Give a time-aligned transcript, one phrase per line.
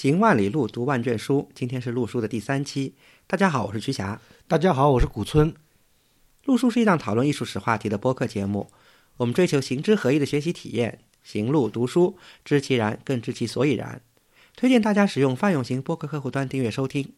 [0.00, 1.50] 行万里路，读万卷书。
[1.56, 2.94] 今天是陆书的第三期。
[3.26, 4.20] 大家好，我是瞿霞。
[4.46, 5.52] 大家好，我是古村。
[6.44, 8.70] 陆书是一档讨论艺术史话题的播客节目。
[9.16, 14.00] 我们追求行知合一的学习体验，行路读书，知其然，更知其所以然。
[14.54, 17.14] 推荐大家使用泛用型播客客户端订阅收听。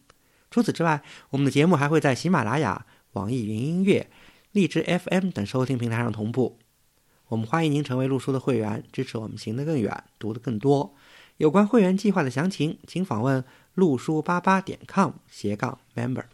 [0.49, 4.09] 除此之外，我们的节目还会在喜马拉雅、网易云音乐、
[4.51, 6.57] 荔枝 FM 等收听平台上同步。
[7.27, 10.95] 我们欢迎您成为陆书的会员，支持我们行得更远，读得更多。
[11.41, 16.25] 有关会员计划的详情，请访问陆书八八点 com 斜杠 member。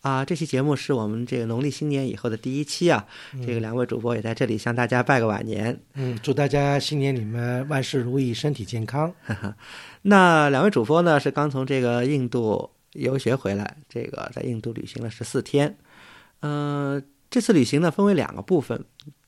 [0.00, 3.06] 啊，这期节目是我们这个农历新年以后的第一期啊，
[3.46, 5.80] 这个两位主播也在这里向大家拜个晚年。
[5.92, 9.14] 嗯，祝大家新年里面万事如意，身体健康。
[10.02, 15.76] 那两位主播呢是刚从这个印度游学回来，这个在印度旅行了十四天。
[16.40, 18.84] 嗯，这次旅行呢分为两个部分。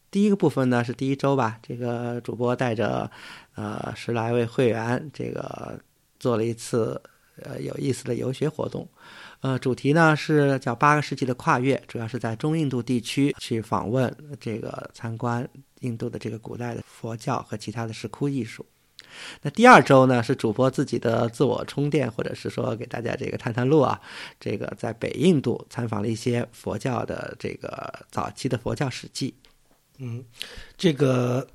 [0.09, 3.10] 第一个部分呢是第一周吧，这个主播带着
[3.56, 5.80] 呃十来位会员，这个
[6.20, 7.01] 做了一次
[7.42, 8.88] 呃有意思的游学活动，
[9.40, 15.49] 呃主题呢是叫八个世纪的跨越，主要是在中印度地区去访问这个参观
[15.80, 18.65] 印度的这个古代的佛教和其他的石窟艺术。
[19.40, 23.99] 那第二周呢是主播自己的自我充电，或者是说给大家这个探探路啊，
[24.38, 29.32] 这个在北印度参访了一些佛教的这个早期的佛教史记。
[29.99, 30.23] 嗯，
[30.77, 31.47] 这个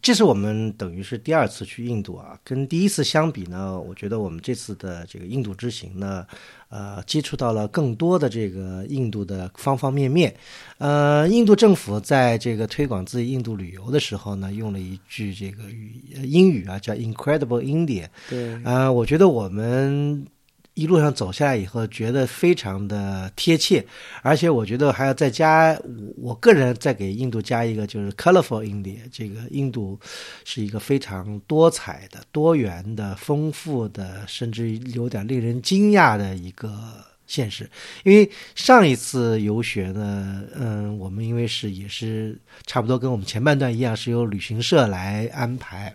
[0.00, 6.26] 这是我们等于是第二次去印度啊，跟第一次相比呢，我觉得我们这次的这个印度之行呢，
[6.68, 10.34] 呃，接触到了更多的这个印度的方方面面。
[10.78, 18.06] 呃，印度政府在这个推广自己印度旅游的时候呢，用了一句这个语英语啊，叫 “Incredible India”。
[18.28, 20.26] 对，啊，我觉得我们。
[20.74, 23.84] 一路上走下来以后，觉得非常的贴切，
[24.22, 25.78] 而且我觉得还要再加，
[26.16, 29.00] 我个人再给印度加一个，就是 colorful India。
[29.12, 29.98] 这个印度
[30.44, 36.72] 是一个非常多彩的、多元的、丰富的，甚至有点令人惊讶的一个
[37.26, 37.68] 现实。
[38.04, 45.94] 因为上一次游学呢，嗯，我们因为是也是差不多跟我们前半段一样，是由旅行社来安排。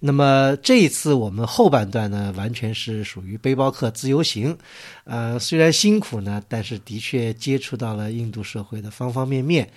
[0.00, 4.56] 那么这一次我们后半段呢，完全是属于背包客自由行，
[5.04, 9.68] 呃，虽然辛苦呢，但是的确接触到了印度社会的方方面面，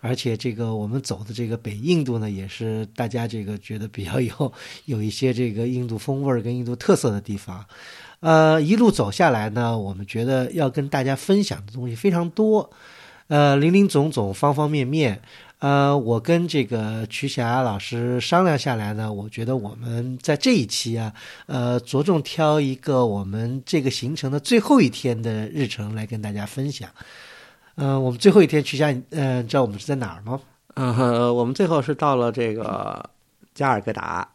[0.00, 4.52] 而且这个我们走的这个北印度呢，也是大家这个觉得比较有
[4.84, 7.64] 有一些这个印度风味跟印度特色的地方，
[8.20, 12.70] 呃，一路走下来呢，我们觉得要跟大家分享的东西非常多，
[13.28, 15.20] 呃，林林总总，方方面面。
[15.62, 21.14] 呃，我跟这个瞿霞老师商量下来呢，我觉得我们在这一期啊，
[21.46, 26.90] 呃，着重挑一个我们这个行程的最后一天的日程来跟大家分享。
[27.76, 30.40] 嗯，我们最后一天，瞿霞，嗯，知道我们是在哪儿吗？
[30.74, 33.08] 嗯，我们最后是到了这个
[33.54, 34.28] 加尔各答。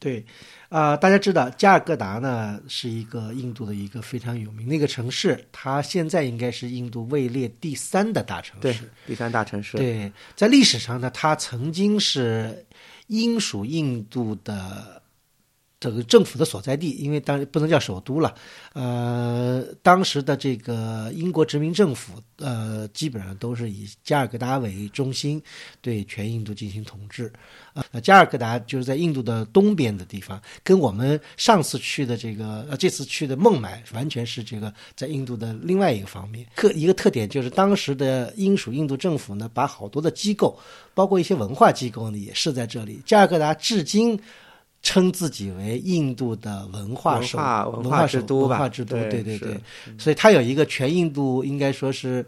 [0.00, 0.26] 对。
[0.68, 9.76] 啊，大家知道加尔各答呢是一个印度的一个非常有名的一个城市，它现在应该是印度位列第三的大城市，第三大城市。
[9.76, 12.66] 对，在历史上呢，它曾经是
[13.06, 15.02] 英属印度的。
[15.78, 18.34] 这个政府的所在地，因为当不能叫首都了，
[18.72, 25.40] 呃，当时的这个英国殖民政府，呃，基本上都是以加尔各答为中心，
[25.82, 27.30] 对全印度进行统治。
[27.74, 36.46] 啊，加尔各答就是在印度的东边的地方，跟我们上次去的这个，呃，这次去的孟买完全是这个在印度的另外一个方面。
[36.56, 40.58] 特一个特点就是，当时的英属印度政府呢，把好多的机构，
[40.94, 43.02] 包括一些文化机构呢，也是在这里。
[43.04, 44.18] 加尔各答至今。
[44.86, 47.38] 称自己为印度的文化首
[47.82, 49.60] 文化之都吧，文化之都，对对对，
[49.98, 52.24] 所以它有一个全印度应该说是。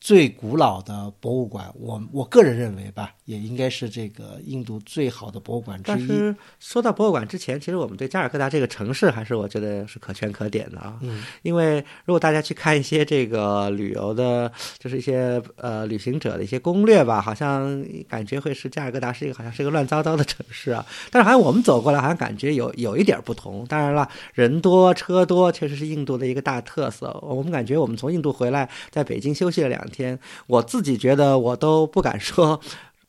[0.00, 5.94] 最古老的博物馆，我我个人认为吧，也应该是这个印度最好的博物馆之一。
[5.96, 10.96] 但是说到博物馆之前，其实我们对加尔各答这个城市还是我觉得是可圈可点的啊。
[11.02, 20.86] 嗯，因为如果大家去看一些这个旅游的，就是一些呃旅行者的一些攻略吧，好像感觉会是加尔各答是一个好像是一个乱糟糟的城市啊。
[21.10, 23.66] 但是好像我们走过来，好像感觉有有一点不同。
[23.66, 27.18] 当然了，人多车多确实是印度的一个大特色。
[27.20, 29.87] 我们感觉我们从印度回来，在北京休息了两。
[29.88, 32.60] 天，我自己觉得我都不敢说，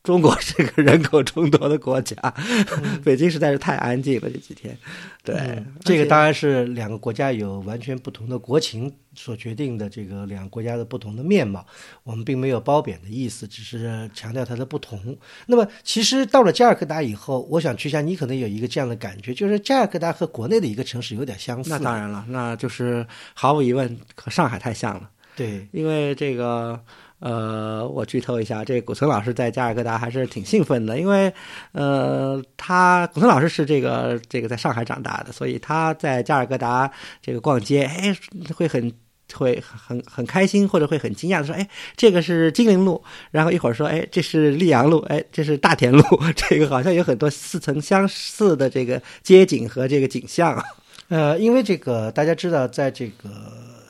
[0.02, 2.16] 中国是个人口众多的国家，
[3.04, 4.78] 北京实在是太安静了这几天。
[5.24, 11.64] 对，这个当然是两个国家有完全不同的国情所决定的，这个两个国家的不同的面貌，
[12.04, 15.16] 我们并没有褒贬的意思，只是强调它的不同。
[15.46, 21.70] 那么，其实到了加尔各答以后，我想去下，你可能有一个这样的感觉，就是加尔各答和国内的一个城市有点相似。
[21.70, 25.10] 那当然了，那就是毫无疑问和上海太像了。
[25.40, 26.78] 对，因为这个，
[27.20, 31.34] 呃，我剧透一下，这古村老师在加尔各答还是挺兴奋的，因为
[31.72, 36.92] 呃，他古村老师是这个这个在上海长大的，所以他在加尔各答
[37.22, 38.14] 这个逛街，哎，
[38.54, 38.92] 会很。
[39.36, 43.00] 会很很开心，或者会很惊讶的说：“哎，这个是金陵路。”
[43.30, 46.02] 然后一会儿说：“哎，这是溧阳路。”哎，这是大田路。
[46.36, 50.66] 这个好像有很多似曾相似的这个街景和这个景象。
[51.10, 53.30] 呃，因为这个大家知道，在这个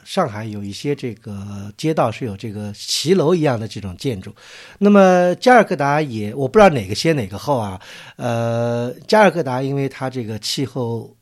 [0.09, 4.33] 上海有一些这个街道是有这个骑楼一样的这种建筑。
[4.79, 7.79] 那么加尔各答也，我不知道哪个先哪个后啊。
[8.15, 11.15] 呃，加尔各答因为它这个气候。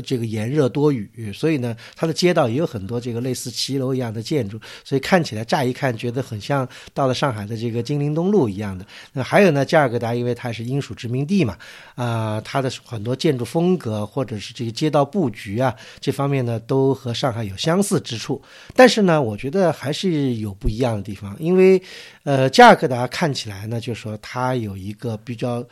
[0.00, 8.86] 这个炎热多雨，所以呢，它的街道也有很多这个类似骑楼一样的建筑，所以看起来乍一看觉得很像到了上海的这个金陵东路一样的。
[9.12, 11.56] 那还有呢，加尔各答因为它是英属殖民地嘛，
[11.94, 18.40] 啊，它的很多建筑风格或者是这个街道布局啊，这方面呢都和上海有相似之处。
[18.74, 21.80] 但是呢，我觉得还是有不一样的地方，因为
[22.24, 25.64] 呃，加尔各答看起来呢，就是说它有一个比较。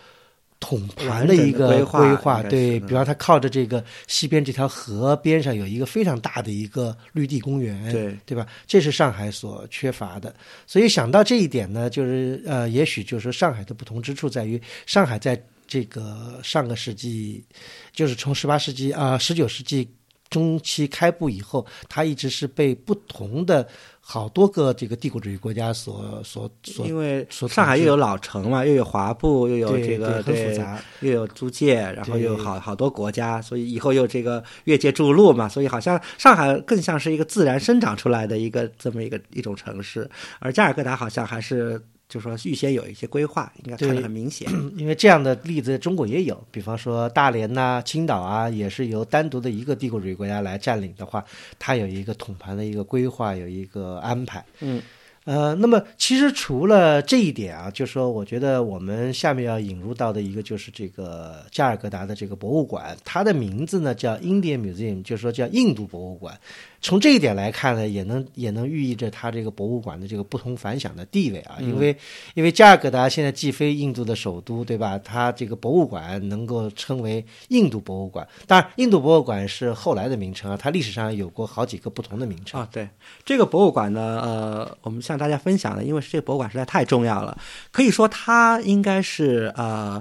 [0.66, 8.44] 统盘的一个规划，对比方，它靠着这个西边这条河边上有一个非常大的一个绿地公园，对对吧？
[8.66, 10.34] 这是上海所缺乏的。
[10.66, 17.44] 所以想到这一点呢，就是呃，也许就是上海的不同之处在于，上海在这个上个世纪，
[17.92, 19.88] 就是从十八世纪啊十九世纪
[20.30, 23.66] 中期开埠以后，它一直是被不同的。
[24.08, 40.08] 好多个这个帝国主义国家所所所，因为上海又有老城嘛，又有华埠，又有这个很复杂，又有租界，然后又有好好多国家，所以以后又这个越界筑路嘛，所以好像上海更像是一个自然生长出来的一个这么一个一种城市，
[40.38, 41.82] 而加尔各答好像还是。
[42.08, 44.48] 就说预先有一些规划，应该看得很明显。
[44.78, 51.24] 因为这样的例子中国也有，比方说大连呐、青岛啊，也是由单独的一个帝国主义国家来占领的话，
[51.58, 54.44] 它有一个统盘的一个规划，有一个安排。
[54.60, 54.80] 嗯，
[55.24, 66.38] 呃，那么其实除了这一点啊，就说我觉得我们下面要引入到的一个就是这个加尔各答的这个博物馆，它的名字呢叫 Indian Museum，就是说叫印度博物馆。
[66.86, 71.96] 从这一点来看呢，也能也能寓意着它这个博物馆的这个不同凡响的地位啊，因为
[72.34, 74.96] 因为加尔各答现在既非印度的首都，对吧？
[74.96, 78.24] 它这个博物馆能够称为印度博物馆。
[78.46, 82.68] 当然，印度博物馆是后来的名称啊，它历史上有过好几个不同的名称啊。
[82.70, 82.88] 对
[83.24, 87.36] 这个博物馆呢，呃，我们向大家分享的，因为这个博物馆实在太重要了，
[87.72, 90.00] 可以说它应该是呃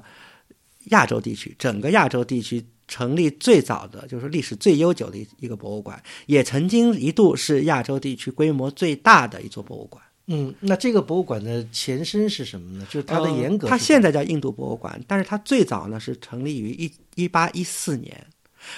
[0.91, 2.63] 亚洲地区整个亚洲地区。
[2.87, 10.03] 成立最早的就是历史最悠久的一一个博物馆，也曾经一度是亚洲地区规模最大的一座博物馆。
[10.27, 12.85] 嗯，那这个博物馆的前身是什么呢？
[12.89, 13.67] 就是它的严格。
[13.67, 18.25] 它现在叫印度博物馆，但是它最早呢是成立于一一八一四年，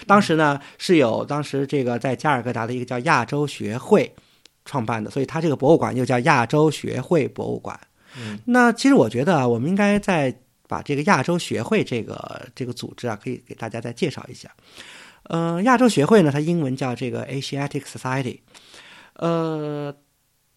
[0.06, 4.14] 当时呢是有当时这个在加尔各答的一个叫亚洲学会
[4.66, 7.80] 创办的，所以它这个博物馆又叫亚洲学会博物馆。
[8.18, 10.34] 嗯，那其实我觉得啊，我们应该在。
[10.68, 14.54] 把这个亚洲学会这个这个组织啊，可以给大家再介绍一下。
[15.24, 18.40] 呃，亚洲学会呢，它英文叫这个 Asiatic Society。
[19.14, 19.94] 呃，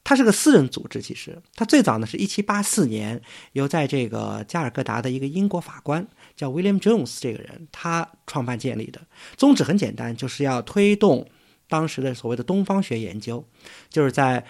[0.05, 3.21] 它是个私人组织，其实它最早呢是一七八四年
[3.53, 9.01] 由在这个加尔各答的一个英国法官叫 William Jones 这个人他创办建立的。
[9.37, 11.29] 宗旨很简单，就是要推动
[11.69, 13.45] 当时的所谓的东方学研究，
[13.89, 14.45] 就是在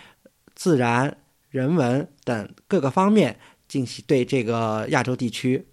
[0.54, 1.16] 自然、
[1.50, 3.38] 人文等各个方面。
[3.70, 5.64] 进行对这个亚洲地区，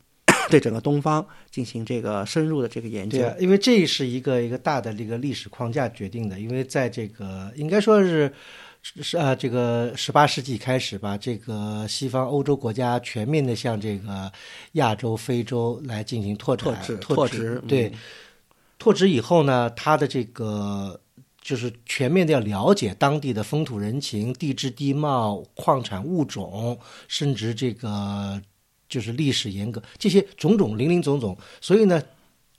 [0.51, 3.17] 对整个东方进行这个深入的这个研究。
[3.17, 6.39] 对，因为这是一个一个大的这个历史框架决定的。
[6.39, 8.31] 因为在这个应该说是
[8.83, 14.31] 是啊，这个十八世纪开始吧，这个西方欧洲国家全面的向这个
[14.73, 17.59] 亚洲、非洲来进行拓展、拓殖。
[17.67, 17.91] 对，
[18.77, 21.01] 拓殖以后呢，它的这个。
[21.47, 26.77] 就是全面的要了解当地的风土人情、地质地貌、矿产物种，
[27.07, 28.41] 甚至这个
[28.89, 32.03] 就是历史严格这些种种零零总总，所以呢，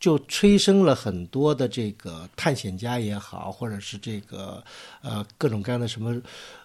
[0.00, 4.64] 就催生了很多的这个探险家也好，或者是这个
[5.02, 6.18] 呃各种各样的什么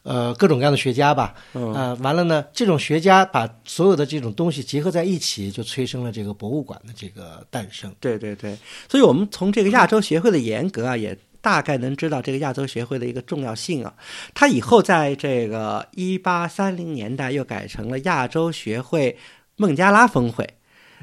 [0.04, 1.36] 呃各种各样的学家吧，
[1.76, 7.94] 啊，完了呢，这种学家把所有的这种东西结合在一起，就催生了这个博物馆的这个诞生。
[8.00, 11.18] 对对对，所以我们从这个亚洲协会的严格啊，也。
[11.44, 13.94] 大概能知道这个亚洲学会的一个重要性啊，
[14.34, 19.18] 它以后在这个一八三零年代又改成了亚洲学会
[19.58, 20.50] 孟加拉峰会，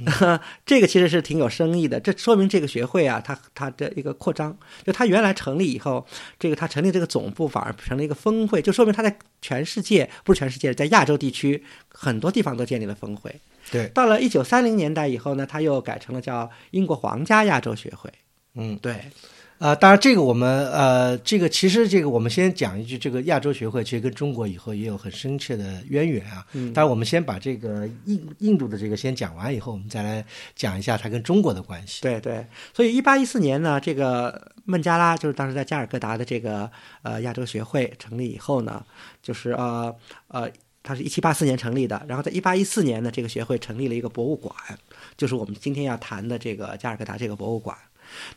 [0.64, 2.00] 这个其实是挺有深意的。
[2.00, 6.06] 这说明这个学会啊，它它的一个扩张，就它原来成立以后，
[6.38, 13.30] 这个它成立这个总部反而成了一个峰会，就说明它在全世界不是全世界，在亚洲地区很多地方都建立了峰会。
[13.70, 18.11] 对，到了一九三零年代以后呢，它又改成了叫英国皇家亚洲学会。
[18.54, 19.04] 嗯，对。
[19.61, 26.47] 呃，当然这个我们呃，这个其实这个我们先讲一句，这个亚洲学会其实跟中国以后也有很深切的渊源啊。
[26.55, 30.25] 嗯，当然我们先把这个印印度的这个先讲完以后，我们再来
[30.57, 32.00] 讲一下它跟中国的关系。
[32.00, 36.71] 对对，所以一八一四年呢，这个孟加拉就是当时在加尔各答的这个
[37.02, 38.83] 呃亚洲学会成立以后呢，
[39.23, 39.95] 就是呃
[40.29, 40.50] 呃，
[40.83, 44.55] 它是一七八四年成立的，然后在一八一四年呢，这个学会成立了一个博物馆，
[45.19, 47.76] 就是我们今天要谈的这个加尔各答这个博物馆。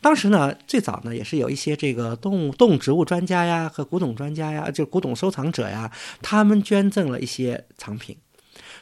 [0.00, 5.90] 当时呢，最早呢也是有一些这个动物动植物专家呀和古董专家呀，就古董收藏者呀，
[6.22, 8.16] 他们捐赠了一些藏品，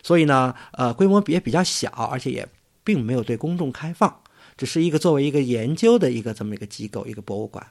[0.03, 2.47] 所以呢，呃，规模也比较小，而且也
[2.85, 4.21] 并没有对公众开放，
[4.57, 7.67] 只是一个作为一个研究的一个这么一个机构，一个博物馆。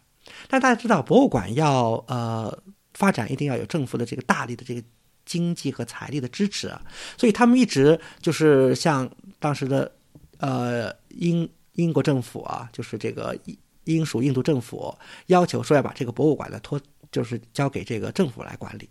[0.48, 2.58] 但大家知道，博物馆要呃
[2.94, 4.82] 发展，一定要有政府的这个大力的这个
[5.26, 6.72] 经济和财力的支持，
[7.18, 9.10] 所以他们一直就是像
[9.40, 9.92] 当时的
[10.40, 11.50] 呃英。
[11.74, 13.38] 英国政府啊，就是这个
[13.86, 14.96] 英属印度政府
[15.28, 16.80] 要求说要把这个博物馆呢托，
[17.12, 18.88] 就是交给这个政府来管理，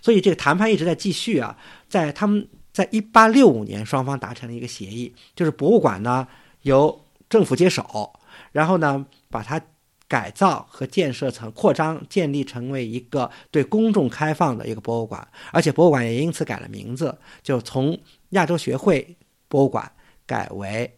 [0.00, 1.56] 所以这个谈判一直在继续啊。
[1.88, 6.26] 在他们在一八六五年，双方达成了一个协议，就是博物馆呢
[6.62, 8.12] 由政府接手，
[8.52, 9.60] 然后呢把它
[10.08, 17.98] 改造和建设成扩张，建立成为一个对公众开放的一个博物馆，而且博物馆也因此改了名字，就从
[18.30, 19.16] 亚洲学会
[19.48, 19.92] 博物馆
[20.24, 20.90] 改为。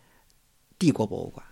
[0.82, 1.46] 帝国博物馆，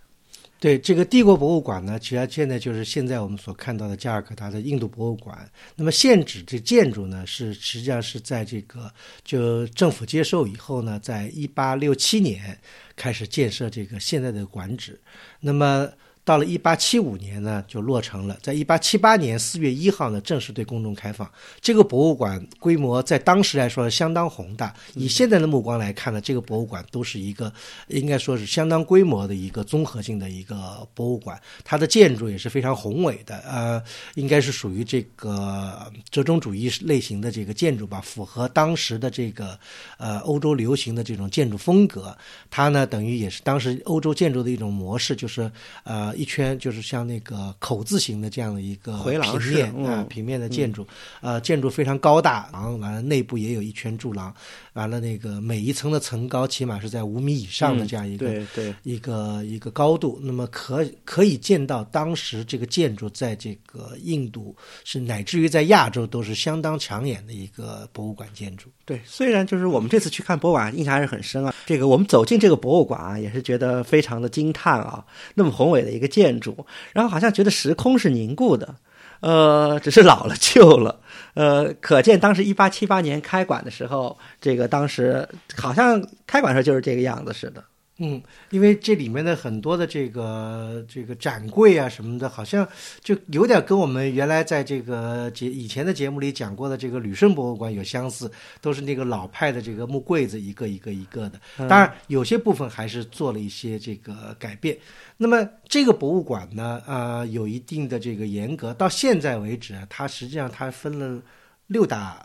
[0.58, 5.48] 对这个帝国博物馆呢，其实现在就是现在我们所看到的加尔各答的印度博物馆。
[5.76, 12.58] 那么现址这建筑呢，是实际上是在这个就政府接受以后呢，在一八六七年
[12.96, 15.00] 开始建设这个现在的馆址。
[15.38, 15.88] 那么
[16.22, 18.38] 到了一八七五年呢，就落成了。
[18.40, 21.28] 在一八七八年四月一号呢，正式对公众开放。
[21.60, 24.72] 这个博物馆规模在当时来说相当宏大。
[24.94, 27.52] 以现在的目光来看呢，这个博物馆都是一个
[27.88, 31.40] 应该说是相当规模的一个综合性的一个博物馆。
[31.64, 33.82] 它的建筑也是非常宏伟的，呃，
[34.14, 39.58] 应该是属于这个折中主义类型的这个建筑吧，符合当时的这个
[39.96, 42.16] 呃欧洲流行的这种建筑风格。
[42.50, 45.50] 它呢，等于也是当时欧洲建筑的一种模式，就是
[45.82, 46.09] 呃。
[46.14, 50.86] 一圈就是像那个口字形的这样的一个平面啊，平面的建筑，
[51.20, 54.34] 呃，建筑非常高大，然后完了内部也有一圈柱廊，
[54.74, 58.74] 完了那个每一层的层高起码是在五米以上的这样一个对对。
[58.82, 68.68] 一个一个高度，那么可可以见到当时这个建筑在这个印度是乃至于在亚洲都是相当抢眼的一个博物馆建筑。
[68.84, 78.74] 对，虽然就是我们这次去看博物馆印象还是很深啊，这个我们走进这个博物馆啊，也是觉得非常的惊叹啊，那么宏伟的一个建筑，然后好像觉得时空是凝固的，
[79.20, 80.98] 呃，只是老了旧了，
[81.34, 87.64] 呃，可见当时一八七八年开馆的时候，这个当时好像开馆时候就是这个样子似的。
[88.02, 92.66] 嗯，因为这里面的很多的这个这个展柜啊什么的，好像
[93.02, 98.30] 就有点跟我们原来在这个节以前的节目里讲过的这个旅顺博物馆有相似，
[98.62, 101.38] 都是那个老派的这个木柜子，一个一个一个的。
[101.68, 104.74] 当然，有些部分还是做了一些这个改变。
[105.18, 108.72] 那么这个博物馆呢，啊，有一定的这个严格。
[108.72, 111.20] 到现在为止，它实际上它分了
[111.66, 112.24] 六大。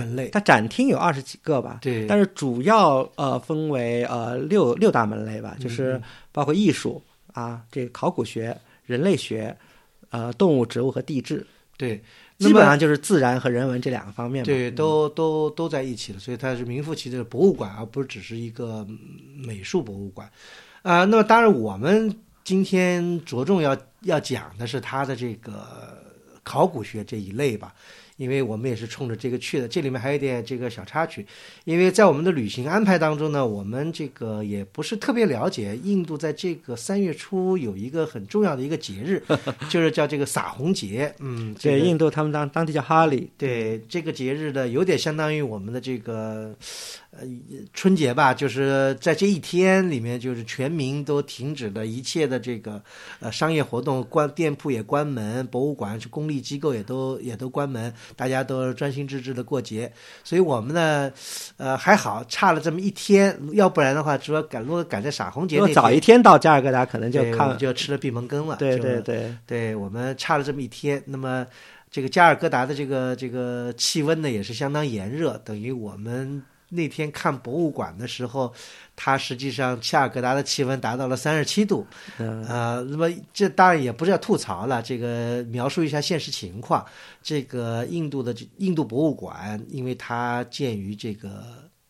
[0.00, 1.78] 门类，它展厅有二十几个吧？
[1.82, 6.00] 对，但是主要呃分为呃六六大门类吧，就是
[6.32, 9.56] 包括艺术啊，这个考古学、人类学、
[10.10, 11.46] 呃动物、植物和地质。
[11.76, 12.00] 对，
[12.38, 14.44] 基本上就是自然和人文这两个方面。
[14.44, 18.86] 对，都都都在一起了，所以它是名副其实的博物馆，而不是只是一个
[19.36, 20.30] 美术博物馆。
[20.82, 25.66] 啊，那么当然我们今天着重要要讲的是它的这个
[26.44, 27.74] 考古学这一类吧。
[28.16, 31.26] 因为我们也是冲着这个去的，这里面还有一点这个小插曲，
[31.64, 39.22] 因为在我们的旅行安排当中呢，我们这个也不是特别了解印度在这个三月初有一个很重要的一个节日，
[39.68, 41.14] 就是叫这个撒红节。
[41.18, 43.30] 嗯，对，印度他们当当地叫哈利。
[43.36, 46.54] 对，这个节日呢，有点相当于我们的这个。
[47.16, 47.26] 呃，
[47.72, 52.82] 春节吧，就是在这一天里面，就是全民都停止了一切的这个
[53.20, 59.92] 呃商业活动，关店铺也关门，博物馆是公立机构也都也都关门，大家都专心致志的过节。
[60.24, 61.12] 所以我们呢，
[61.56, 68.56] 呃还好，差了这么一天，要不然的话，主要赶如果赶在撒红节那早一天到加尔各答，可能就看就吃了闭门羹了。
[68.56, 71.46] 对对对，对我们差了这么一天，那么
[71.90, 76.42] 这个加尔各答的这个这个气温呢，也是相当炎热，等于我们。
[76.74, 78.52] 那天看博物馆的时候，
[78.94, 81.86] 它实际上恰尔格达的气温达到了三十七度，
[82.18, 86.84] 呃，那么这当然也不是要吐槽了，这个描述一下现实情况。
[87.22, 91.44] 这个印度的印度博物馆，因为它建于这个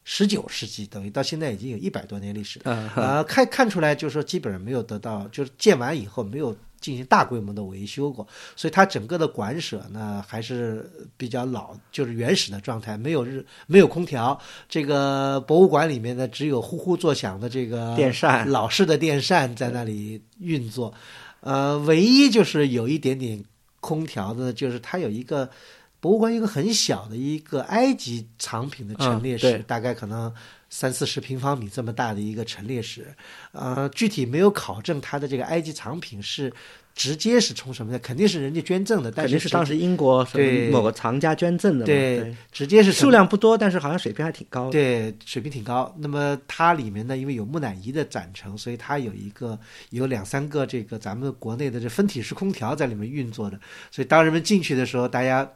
[0.04, 6.56] 十九世纪，等于到现在已经有一百多年历史，呃，看看出来就是说基本上没有得到，就是建完以后没有。
[6.84, 10.86] 进行大规模的维修过，所以它整个的馆舍呢还是
[11.16, 14.38] 比较老，就是原始的状态，没有日没有空调。
[14.68, 20.92] 这个博物馆里面呢，只有呼呼作响的这个电扇，老式的电扇在那里运作。
[21.40, 23.42] 呃，唯一就是有一点点
[23.80, 25.48] 空调的，就是它有一个
[26.00, 30.30] 博物馆有一个很小的一个埃及藏品的陈列室，大概可能。
[30.76, 33.14] 三四十平方米这么大的一个陈列室，
[33.52, 36.52] 呃，具体没有考证它的这个埃及藏品是。
[36.94, 37.98] 直接是从什么的？
[37.98, 40.26] 肯定是人家捐赠的，肯定是当时英国
[40.70, 41.84] 某个藏家捐赠的。
[41.84, 44.70] 对，直接是数量不多，但是好像水平还挺高。
[44.70, 45.92] 对，水平挺高。
[45.98, 49.58] 那么它里面呢，因为有木乃伊的展成，所以它有一个
[49.90, 53.58] 有两三个这个咱们国内的这分体式空调在里面运作的。
[53.90, 55.48] 所以当人们进去的时候，大家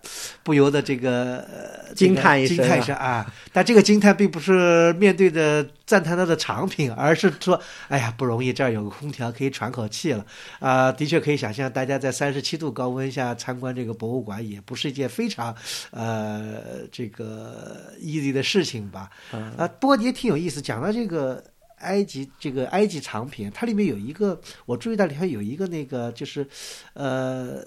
[0.42, 1.46] 不由得这个
[1.94, 3.32] 惊叹一声，惊叹一声啊！
[3.52, 10.24] 但这个惊叹并不是面对着赞叹它的藏品，而是说， 哎呀，不容易，这儿有个空调可以喘口气了
[10.60, 10.92] 啊！
[10.92, 11.18] 的确。
[11.18, 15.54] 可以想象，大家在三十七度高温下参观这个博物馆，也不是一件非常，
[15.90, 19.10] 呃，这个 easy 的事情吧？
[19.56, 20.62] 啊，不过也挺有意思。
[20.62, 21.42] 讲到这个
[21.80, 26.46] 埃及，这个埃及藏品，它里面有一个，我注意到里头有一个那个，就是，
[26.94, 27.64] 呃，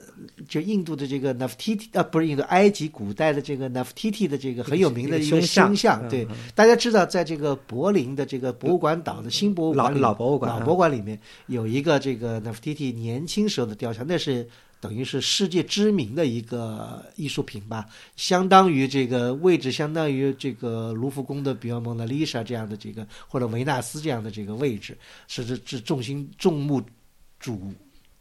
[0.47, 6.07] 就印度的这个 Nefertiti 啊，不是印度，埃及古代的这个 Nefertiti 的这个很有名的一个胸像。
[6.09, 14.47] 对，大家知道，在这个柏林的这个博物馆岛的新博物馆老博物馆老博物馆里面有一个这个 Nefertiti 年轻时候的雕像，那是。
[14.81, 17.85] 等于是世界知名的一个艺术品吧，
[18.17, 24.97] 相当于这个位置，相当于这个卢浮宫的，比方蒙娜丽莎这样的这个，或者维纳斯这样的这个位置，
[25.27, 26.81] 是这这众星众目
[27.39, 27.71] 主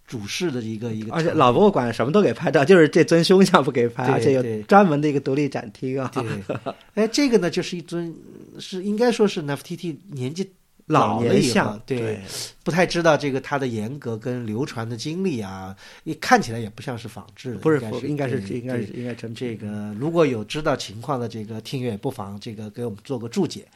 [0.07, 1.15] 主事的一个一个。
[1.15, 6.11] 而且老博物馆什么都给拍照，就是这尊胸像不给拍，而且有专门的一个独立展厅啊。
[6.13, 6.25] 对，
[6.93, 8.15] 哎，这个呢就是一尊，
[8.59, 10.51] 是应该说是 Nefertiti 年纪。
[10.91, 12.21] 老年像对，
[12.65, 17.79] 不太知道这个它的严格跟流传的经历啊，一看起来也不像是仿制的，不是
[18.09, 19.95] 应该是应该是应该成这个。
[19.97, 23.69] 如果有知道情况的这个听友，不妨这个给我们做个注解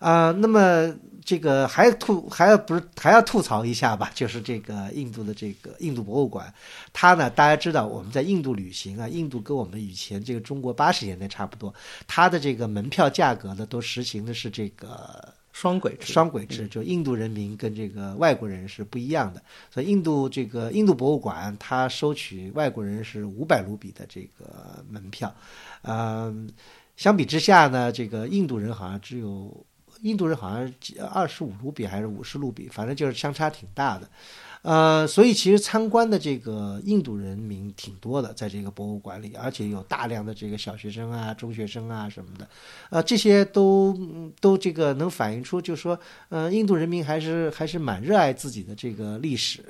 [0.00, 0.32] 啊。
[0.32, 0.92] 那么
[1.24, 4.10] 这个还吐还要不是还要吐槽一下吧？
[4.16, 6.52] 就是这个印度的这个印度博物馆，
[6.92, 11.72] 它呢大家知道我们在印度旅行啊，印度跟我们以前这个中国八十年代差不多，
[12.08, 15.32] 它的这个门票价格呢都实行的是这个。
[15.60, 19.42] 双轨制，双轨制，就印度人民跟这个外国人是不一样的。
[19.74, 25.34] 所以印度这个印度博物馆，它收取外国人是五百卢比的这个门票。
[25.82, 26.48] 嗯，
[26.96, 29.66] 相比之下呢，这个印度人好像只有
[30.02, 30.72] 印度人好像
[31.10, 34.08] 二十五卢比还是五十卢比，反正就是相差挺大的。
[34.68, 42.46] 呃，所以其实参观的这个印度人民挺多的，在这个博物馆里，而且有大量的这个小学生啊、中学生啊什么的，
[42.90, 43.98] 呃，这些都
[44.42, 49.64] 都这个能反映出，就是说，呃，印度人民还是还是蛮热爱自己的这个历史，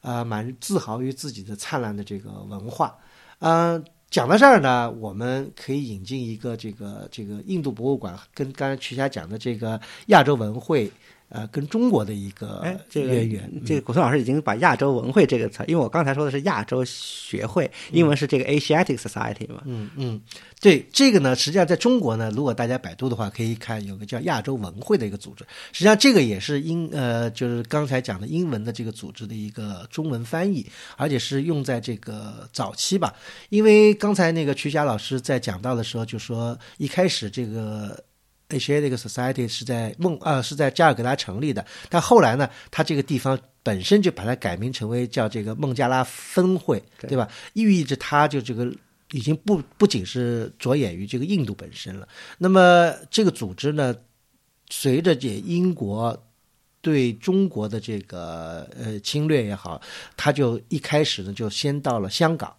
[0.00, 2.96] 呃，蛮自豪于自己的灿烂的这个文化。
[3.40, 10.90] 嗯，讲到这儿呢，我们可以引进一个这个这个印度博物馆，跟刚才曲霞讲的这个亚洲文会。
[11.30, 12.60] 呃，跟中国的一个
[12.94, 19.62] 渊源，这个古松老师已经把亚洲文会这个词，因为我刚才说的是亚洲学会，英文是这个 Asiatic Society 嘛。
[19.64, 20.20] 嗯嗯，
[20.60, 30.66] 对，这个呢，实际上在中国呢，如果大家百度的话，可以看有个叫亚洲文会的一个组织，实际上这个也是英呃，就是刚才讲的英文的这个组织的一个中文翻译，
[30.96, 33.14] 而且是用在这个早期吧，
[33.50, 38.02] 因为刚才那个曲霞老师在讲到的时候就说，一开始这个。
[38.50, 47.28] Asiatic Society 是在孟啊是在加尔各答成立的，但后来呢，它这个地方本身就把它改名成为叫这个孟加拉分会，对吧？
[47.54, 48.70] 寓意着它就这个
[49.12, 52.06] 已经不不仅是着眼于这个印度本身了。
[52.38, 53.94] 那么这个组织呢，
[54.68, 56.26] 随着这英国
[56.80, 59.80] 对中国的这个呃侵略也好，
[60.16, 62.54] 它就一开始呢就先到了香港。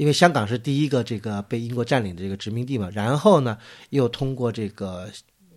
[0.00, 3.58] 因为香港是第一个这个被英国占领的这个殖民地嘛，然后呢，
[3.90, 5.06] 又通过这个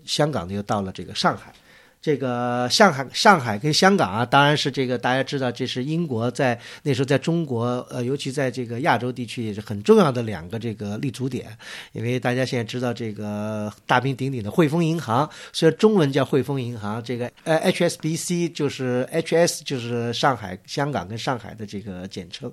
[0.03, 1.53] 香港呢，又到了这个上海。
[2.03, 11.57] 这个上海、上海跟香港啊，当然是这个大家知道，这是英国在那时候在中国，呃，尤其在这个亚洲地区也是很重要的两个这个立足点。
[11.93, 22.51] 因为大家现在知道这个大名鼎鼎的汇丰银行，虽然中文叫汇丰银行，这个呃 HSBC 就是 HS 就是上海、香港跟上海的这个简称。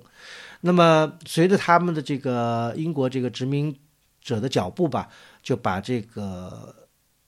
[0.61, 3.75] 那么，随着他们的这个英国这个殖民
[4.21, 5.09] 者的脚步吧，
[5.43, 6.73] 就把这个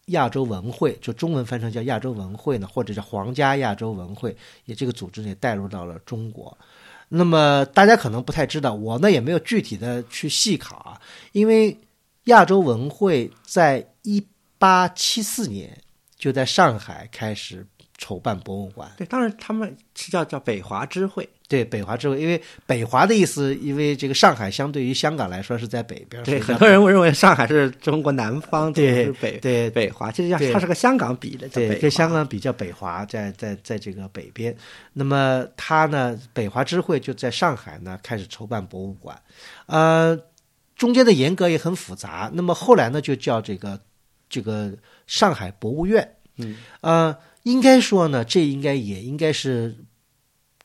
[0.08, 4.36] 亚洲文会，就中文翻成叫亚洲文会呢，或者叫皇家亚洲文会，
[4.66, 6.58] 也这个组织也带入到了中国。
[7.10, 11.00] 那么大家可能不太知道，我呢也没有具体的去细考啊，
[11.32, 11.78] 因为
[12.26, 14.26] 亚洲文会在一
[14.58, 15.78] 八七四年
[16.18, 17.66] 就在上海开始
[17.98, 18.92] 筹办博物馆。
[18.98, 21.28] 对，当然他们是叫叫北华知会。
[21.48, 34.56] 对，北华知会，因为北华的意思，因为这个上海相对于香港来说是在北边，对，很多人认为上海是中国南方，对是北对北华，其实叫它是个香港比的，对，跟香港比较，北华在在在这个北边。
[34.94, 39.16] 那么他呢，北华知会就在上海呢开始筹办博物馆，
[39.68, 40.20] 呃，
[40.76, 42.32] 中间的严格也很复杂。
[42.34, 43.80] 那么后来呢，就叫这个
[44.28, 44.72] 这个
[45.06, 46.16] 上海博物院。
[46.38, 49.86] 嗯，呃，应该说呢，这应该也应该是。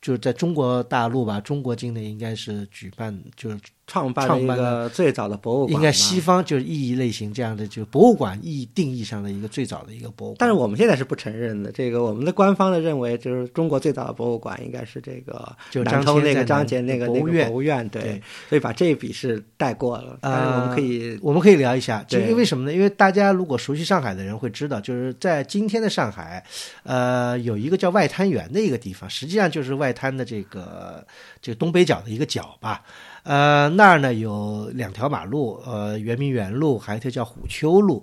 [0.00, 10.36] 就是在中国大陆吧，中国境内应该是举办，就是创办了一个最早的博物馆，应该西方就是意义类型这样的，就博物馆意义定义上的一个最早的一个博物馆。
[10.38, 11.72] 但是我们现在是不承认的。
[11.72, 20.18] 这个我们的官方的认为，就是中国最早的博物馆应该是这个就南通那个张张杰那个那个博物院博物院，对所以把这一笔是带过了。
[20.20, 22.72] 但是我们可以，我们可以聊一下，就对因为什么呢？
[22.72, 26.44] 因为大家如果熟悉上海的人会知道，就是在今天的上海，
[26.82, 31.06] 呃，有一个叫外滩源的一个地方，实际上就是外滩的这个
[31.40, 32.82] 这个东北角的一个角吧。
[33.28, 38.02] 呃，那儿呢有两条马路，呃，圆明园路，还有一条叫虎丘路。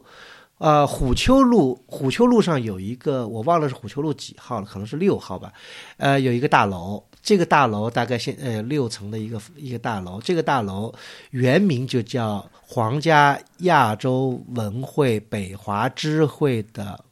[0.59, 5.51] 呃，虎丘路，虎丘路上有一个，我忘了是虎丘路几号了，可能是六号吧。
[5.97, 10.93] 呃，有一个大楼，这个大楼大概现呃六层的一个一个大楼，这个大楼
[11.31, 17.03] 原名就叫皇家亚洲文会北华知会的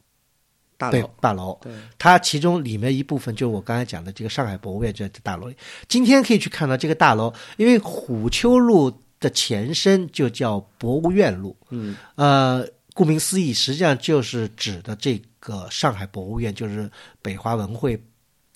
[0.90, 1.58] 大楼大楼。
[1.62, 5.56] 对它其中里面一部分就是我刚才讲的这个上海博物院就在这大楼里。
[5.88, 16.90] 今天可以去看到这个大楼，因为虎丘路的前身就叫博物院路，嗯，呃，顾名思义，实际上就是指的这个上海博物院，就是
[17.22, 17.98] 北华文会，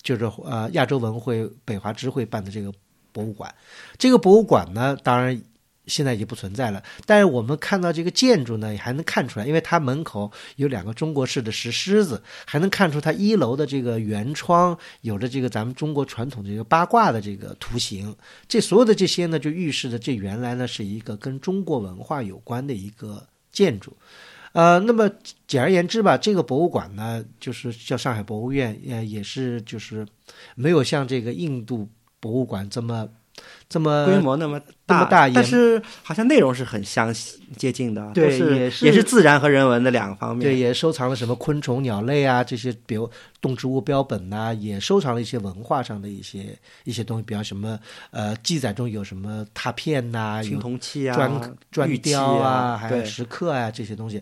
[0.01, 2.71] 就是呃亚洲文会北华支会办的这个
[3.11, 3.53] 博物馆。
[3.97, 5.41] 这个博物馆呢，当然
[5.89, 18.15] 现在已经不存在了，但是我们看到这个建筑呢，也还能看出来，因为它门口有两个中国式的石狮子，还能看出它一楼的这个圆窗有着这个咱们中国传统的这个八卦的这个图形。
[18.47, 23.97] 这所有的这些呢，就预示着这原来呢是一个跟中国文化有关的一个建筑。
[24.51, 25.07] 呃，那么
[25.45, 30.05] 简而言之吧，这个博物馆呢，就是叫上海博物院，呃，也是就是
[30.55, 31.87] 没有像这个印度
[32.19, 33.07] 博物馆这么
[33.69, 37.13] 这么规模那么这么大但是好像内容是很相
[37.55, 40.47] 接近的，对是也是也是自然和人文的两个方面。
[40.47, 43.07] 对，也收藏了什么昆虫、鸟类啊这些，比如
[43.39, 47.79] 动植物标本呐、也收藏了一些文化上的一些一些东西，比方什么
[48.09, 54.21] 呃记载中有什么拓片呐、青铜器啊、砖砖玉雕啊，还有石刻啊这些东西。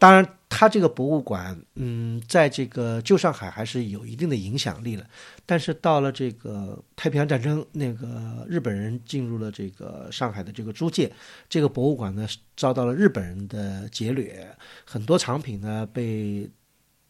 [0.00, 5.04] 当然，它这个博物馆，嗯，在这个旧上海还是有一定的影响力了。
[5.44, 11.12] 但是到了这个太平洋战争，那个日本人进入了这个上海的这个租界，
[11.48, 14.46] 这个博物馆呢遭到了日本人的劫掠，
[14.84, 16.48] 很多藏品呢被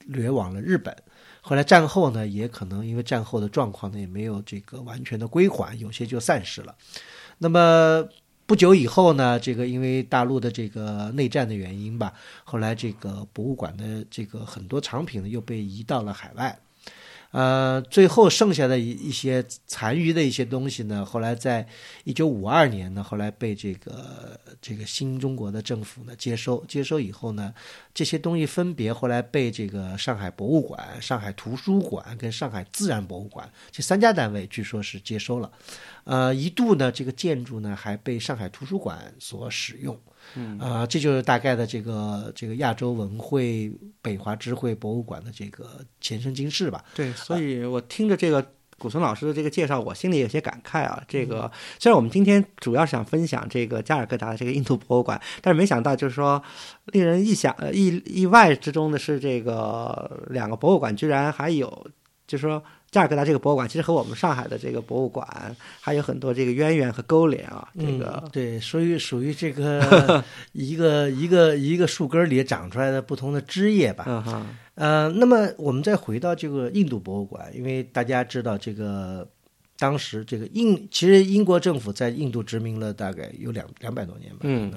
[0.07, 0.97] 掠往了日本。
[1.41, 6.75] 后来战后呢，也可能因为战后的状况呢，也没有这个完全的归还，有些就散失了。
[7.39, 8.07] 那么
[8.45, 12.13] 不久以后呢，这个因为大陆的这个内战的原因吧，
[12.45, 16.59] 后来这个博物馆的这个很多藏品呢又被移到了海外。
[17.31, 21.67] 呃，最后剩下的一一些残余的一些东西呢，后来在
[22.05, 27.53] 一九五二年呢，后来被这个这个新中国的政府呢接收，接收以后呢，
[27.93, 35.53] 这些东西分别后来被这个上海博物馆、上海图书馆跟上海自然博物馆这三家单位，据说是接收了。
[36.05, 40.01] 呃，一度呢，这个建筑呢还被上海图书馆所使用。
[40.35, 46.85] 嗯，啊、这就是大概的这个这个亚洲文会北华知会博物馆的这个前生今世吧。
[46.95, 48.47] 对，所以我听着这个
[48.79, 51.03] 古村老师的这个介绍，我心里有些感慨啊。
[51.09, 56.43] 这个虽然我们今天主要是想分享这个加尔各答的这个印度博物馆，但是没想到就是说，
[56.87, 61.87] 令人意想呃意意外之中的是，这个两个博物馆居然还有，
[62.27, 62.63] 就是说。
[62.91, 67.69] 加尔各答这个博物馆其实和我们上海的这个博物馆还有很多这个渊源和勾连啊。
[67.79, 74.25] 这个、嗯、对，属于属于这个 一个一个一个树根里长出来的不同的枝叶吧。
[74.81, 79.29] 嗯那么我们再回到这个印度博物馆，因为大家知道这个
[79.79, 84.41] 当时这个印其实英国政府在印度殖民了大概有两两百多年吧。
[84.43, 84.73] 嗯，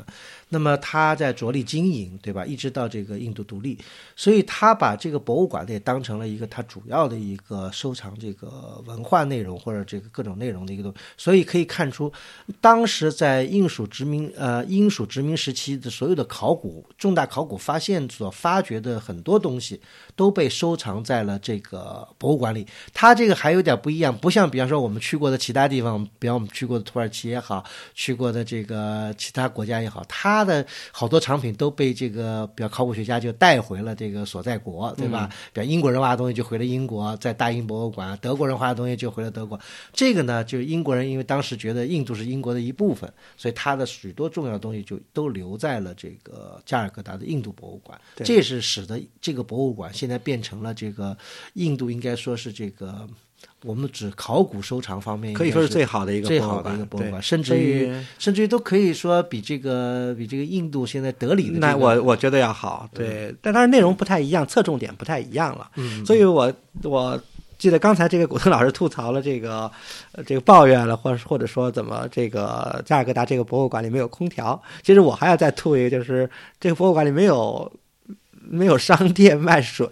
[0.50, 2.46] 那么他在着力经营，对吧？
[2.46, 3.78] 一直到这个印度独立，
[4.16, 11.00] 所以他把这个博物馆也当成了一个他主要的一个收藏这个文化内容或者这个各种内容的一个东西。
[11.18, 12.12] 所以可以看出，
[12.60, 19.82] 当时在英属殖民呃英属殖民时期的所有的考古重大考古发现所发掘的很多东西，
[20.22, 22.66] 都被收藏在了这个博物馆里。
[22.94, 25.02] 它这个还有点不一样，不像比方说我们。
[25.02, 35.28] 去过的其他地方，比方我们去过的土耳其也好，去过的这个其他国家也好，它的好多藏品都被这个比较考古学家就带回了这个所在国，对吧？
[35.52, 39.60] 比方英国人挖的东西就回了英国，在大英博物馆；德国人挖的东西就回了德国。
[39.92, 48.00] 这个呢，就是英国人因为当时觉得印度是英国的一部分，所以他的许多重要的东西就都留在了这个加尔各答的印度博物馆。
[48.16, 51.18] 对这也是使得这个博物馆现在变成了这个
[51.54, 53.08] 印度应该说是这个
[53.64, 65.70] 我们指考古收藏方面可以说是最好的一个最好的博物馆对一个博物馆，甚至于甚至于都可以说比这个比这个印度现在德里的、这个、那我我觉得要好，对，但当然内容不太一样，侧重点不太一样了。
[65.76, 66.52] 嗯所以我
[66.84, 67.20] 我
[67.58, 69.72] 记得刚才这个古腾老师吐槽了这个
[70.12, 74.60] 呃这个抱怨了，或者或者说怎么这个加尔各答这个博物馆里没有空调。
[74.84, 77.72] 其实我还要再吐一个，就是这个博物馆里没有。
[78.52, 79.88] 没有商店卖水、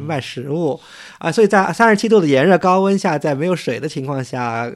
[0.00, 0.80] 卖食物
[1.18, 4.70] 啊，所以在三十七度的炎热高温下，在没有水的情况下，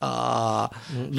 [0.00, 0.68] 呃，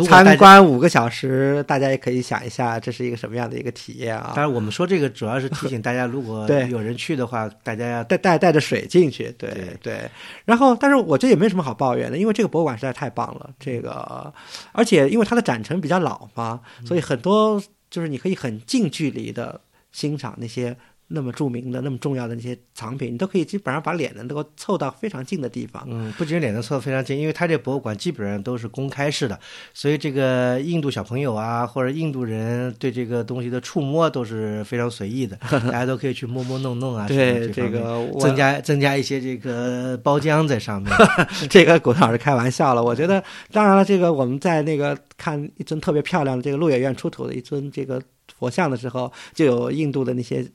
[0.05, 4.33] 参观五个小时，大家也可以想一下，这是一个什么样的一个体验啊？
[4.35, 10.09] 当然，我们说这个主要是提醒大家，如果对有人去的话，大家要带带带着水进去，对对对。
[10.43, 13.49] 然后，但是我觉得也没什么好抱怨的，因为这个博物馆实在太棒了。
[13.57, 14.33] 这个，
[14.73, 19.61] 而且因为它的展陈比较老嘛，所以很多就是你可以很近距离的
[19.93, 20.75] 欣赏那些
[21.15, 25.85] 那么著名的、那么重要的那些藏品，你都可以基本上把脸能够凑到非常近的地方。
[25.87, 29.39] 嗯，不仅脸能凑得非常近，因为它这博物馆基本上都是公开式的，
[29.75, 37.07] 所以这个印度小朋友啊，或者印度人对这个东西的触摸都是非常随意的， 大家都可以去摸摸弄弄啊。
[37.07, 40.91] 对这个增加增加一些这个包浆在上面。
[41.47, 48.01] 这个古老师开玩笑了，我觉得，当然了，这个我们在那个看一尊特别漂亮的这个鹿野苑出土的一尊这个
[48.39, 50.45] 佛像的时候，就有印度的那些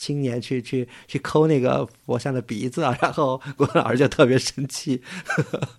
[0.00, 5.02] 青年去去去抠那个佛像的鼻子啊，然后 郭老师就特别生气。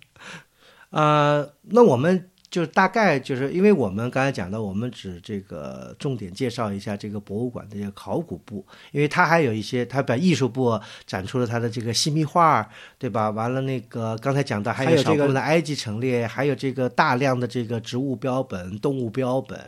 [0.90, 12.64] 呃，那我们就大概就是因为我们刚才讲到，我们只这个重点介绍一下这个博物馆的这个考古部，因为它还有一些，它把艺术部展出了它的这个细密画，
[12.98, 13.30] 对吧？
[13.30, 19.58] 完了那个刚才讲到还还有这个少部分的埃及陈列，还有这个大量的这个植物标本、动物标本。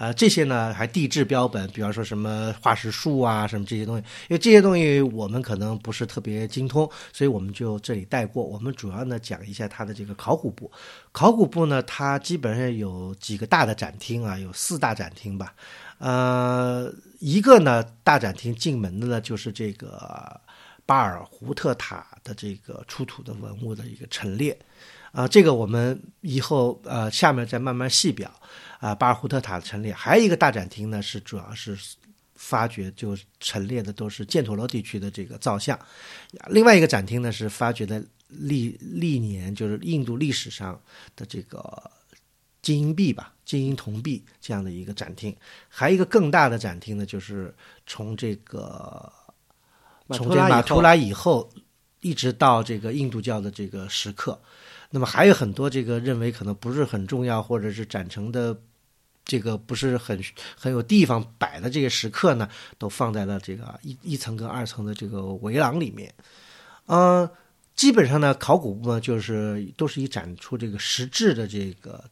[0.00, 8.42] 呃，这些呢还地质标本，比方说什么化石树啊，什么这些东西，因为这些东西我们可能不是特别精通，所以我们就这里带过。
[8.42, 10.72] 我们主要呢讲一下它的这个考古部。
[11.12, 15.52] 考古部呢，它基本上有几个大的展厅啊，有四大展厅吧。
[15.98, 20.40] 呃，一个呢大展厅进门的呢就是这个
[20.86, 24.58] 巴尔胡特塔的这个出土的文物的一个陈列。
[25.12, 28.30] 啊、这个我们以后呃下面再慢慢细表。
[28.80, 31.78] 啊，巴尔胡特塔的陈列，还有一个大展厅呢，是主要是
[32.34, 35.78] 发掘就陈列的都是犍陀罗地区的这个造像，
[36.46, 40.80] 另外一个展厅呢是发掘的历历年就是印度历史上
[41.14, 41.90] 的这个
[42.62, 45.36] 金银币吧，金银铜币这样的一个展厅，
[45.68, 47.54] 还有一个更大的展厅呢，就是
[47.86, 49.12] 从这个
[50.08, 51.50] 从这图拉以后马图拉以后，
[52.00, 54.40] 一直到这个印度教的这个石刻，
[54.90, 58.56] 那么还有很多这个认为可能不是很重要，或者是展成的
[59.24, 60.20] 这个不是很
[60.56, 66.12] 很有地方摆的这个石刻呢，都放在了这个一一层跟二层的这个围廊里面。
[66.86, 67.30] 嗯、
[67.76, 72.02] 基本上呢，考古部呢就是都是以展出这个实质的这个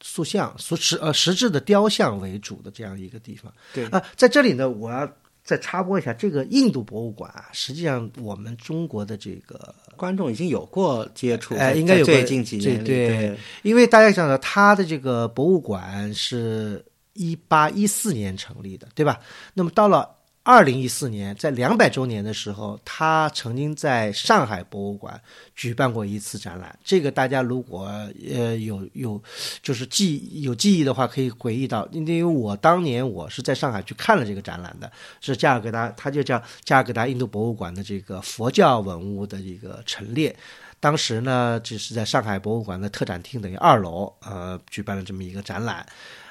[0.00, 3.52] 塑像、所实呃实质的雕像为主的这样一个地方。
[3.74, 5.04] 对啊、在这里呢，我要
[5.50, 16.84] 再插播一下，这个印度博物馆啊，实际上我们中国的这个观众已经有过接触，在哎应该有过最近几年里对对因为大家想到他的这个博物馆是
[17.14, 19.18] 一八一四年成立的，对吧？
[19.52, 20.08] 那么到了
[20.42, 25.20] 二零一四年，在两百周年的时候，他曾经在上海博物馆
[25.54, 26.76] 举办过一次展览。
[26.82, 27.86] 这个大家如果
[28.32, 29.22] 呃有有
[29.62, 40.34] 就是记有记忆的话，可以回忆到，因为我当年我是在上海去看了这个展览的，是加尔各答，它就叫加尔各答印度博物馆的这个佛教文物的一个陈列。
[40.80, 45.84] 当时呢，只是在上海博物馆的特展厅等于二楼，呃，举办了这么一个展览，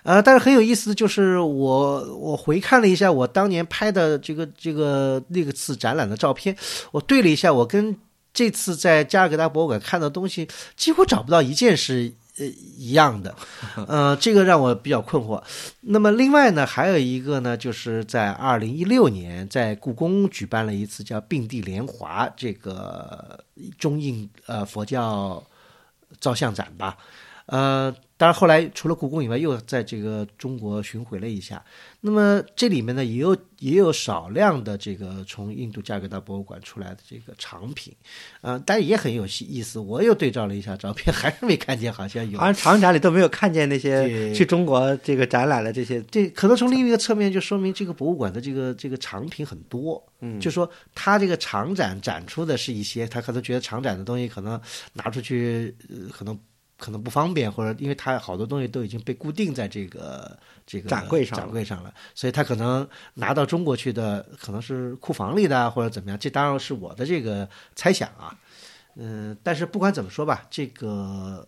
[0.09, 6.55] 呃，但是很有意思的就是我我回看了一下我当年拍的这个这个那个次展览的照片，
[6.91, 7.95] 我对了一下，我跟
[8.33, 12.45] 这次在加尔各答博物馆看到的东西几乎找不到一件是呃
[12.75, 13.35] 一样的，
[13.87, 15.39] 呃，这个让我比较困惑。
[15.81, 23.39] 那么另外呢，还有一个呢，就是在二零一六年在故宫举办了一次叫“并蒂莲华”这个
[23.77, 25.43] 中印呃佛教
[26.19, 26.97] 照相展吧。
[27.45, 31.63] 呃，当然后来除了故宫以外，又在这个中国巡回了一下。
[32.01, 37.95] 那么这里面呢，也有也有少量的这个从印度加尔各答博物馆出来的这个藏品，
[38.41, 39.79] 呃，但也很有意思。
[39.79, 46.03] 我又对照了一下照片，还是没看见，好像有，好像长展里都没有看见那些去中国这个展览的这些。
[46.11, 54.59] 这可能从另一个侧面就说明这个博物馆的这个这个藏品很多，嗯，就说他这个长展展出的是一些，他可能觉得长展的东西可能
[54.91, 56.37] 拿出去，呃，可能
[56.79, 68.33] 可能不方便，或者因为他好多东西都已经被固定在这个这个展柜上展柜上了，所以他可能拿到中国去的可能是库房里的或者怎么样，这当然是我的这个猜想啊，
[68.95, 71.47] 嗯，但是不管怎么说吧，这个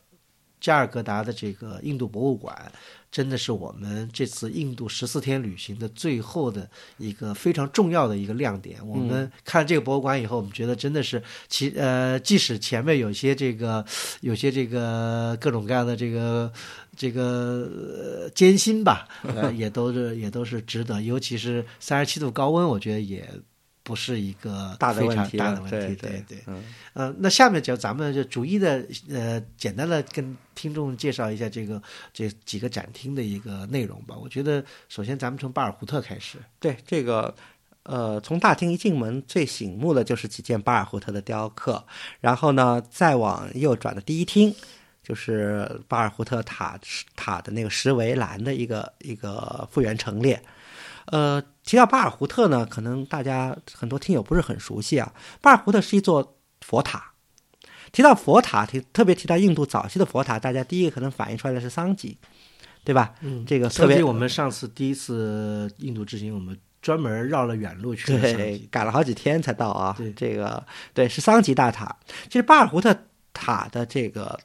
[0.62, 2.71] 加尔各答的这个印度博物馆。
[3.12, 6.65] 真的是我们这次印度十四天旅行的最后的
[6.97, 8.80] 一个非常重要的一个亮点。
[8.88, 13.86] 我们看这个博物馆以后，我们觉得真的是其呃，即使前面有些这个
[14.21, 16.50] 有些这个各种各样的这个
[16.95, 17.69] 这个、
[18.24, 21.02] 呃艰辛吧，呃， 也都是也都是值得。
[21.02, 23.30] 尤其是三十七度高温，我觉得也。
[23.91, 26.38] 不是一个大的问题大的问题，对对对。
[26.47, 31.82] 嗯呃，那下面就咱们就逐一的呃，简单的跟听众介绍一下这个
[32.13, 34.15] 这几个展厅的一个内容吧。
[34.17, 37.36] 我觉得首先咱们从巴尔胡特开始，对这个，
[37.84, 41.84] 呃，从大厅一进门，最醒目的就是几件巴尔胡特的雕刻，
[42.21, 44.56] 然后呢，再往右转的第一厅，
[45.04, 46.80] 就是巴尔胡特塔
[47.17, 50.41] 塔的那个石围栏的一个一个复原陈列。
[51.12, 55.13] 呃，提到巴尔胡特呢，可能大家很多听友不是很熟悉啊。
[55.41, 57.12] 巴尔胡特是一座佛塔。
[57.91, 62.17] 提到佛塔，提特别提到印度早期的佛塔，大家第一个可能反映出来的是桑吉，
[62.86, 63.13] 对吧？
[63.19, 69.93] 嗯这个特别我们上次第一次印度之行，我们专门绕了远路去了对吉，赶了好几天才到啊。
[69.97, 71.93] 对这个对是桑吉大塔。
[72.28, 72.97] 其实巴尔胡特
[73.34, 74.39] 塔的这个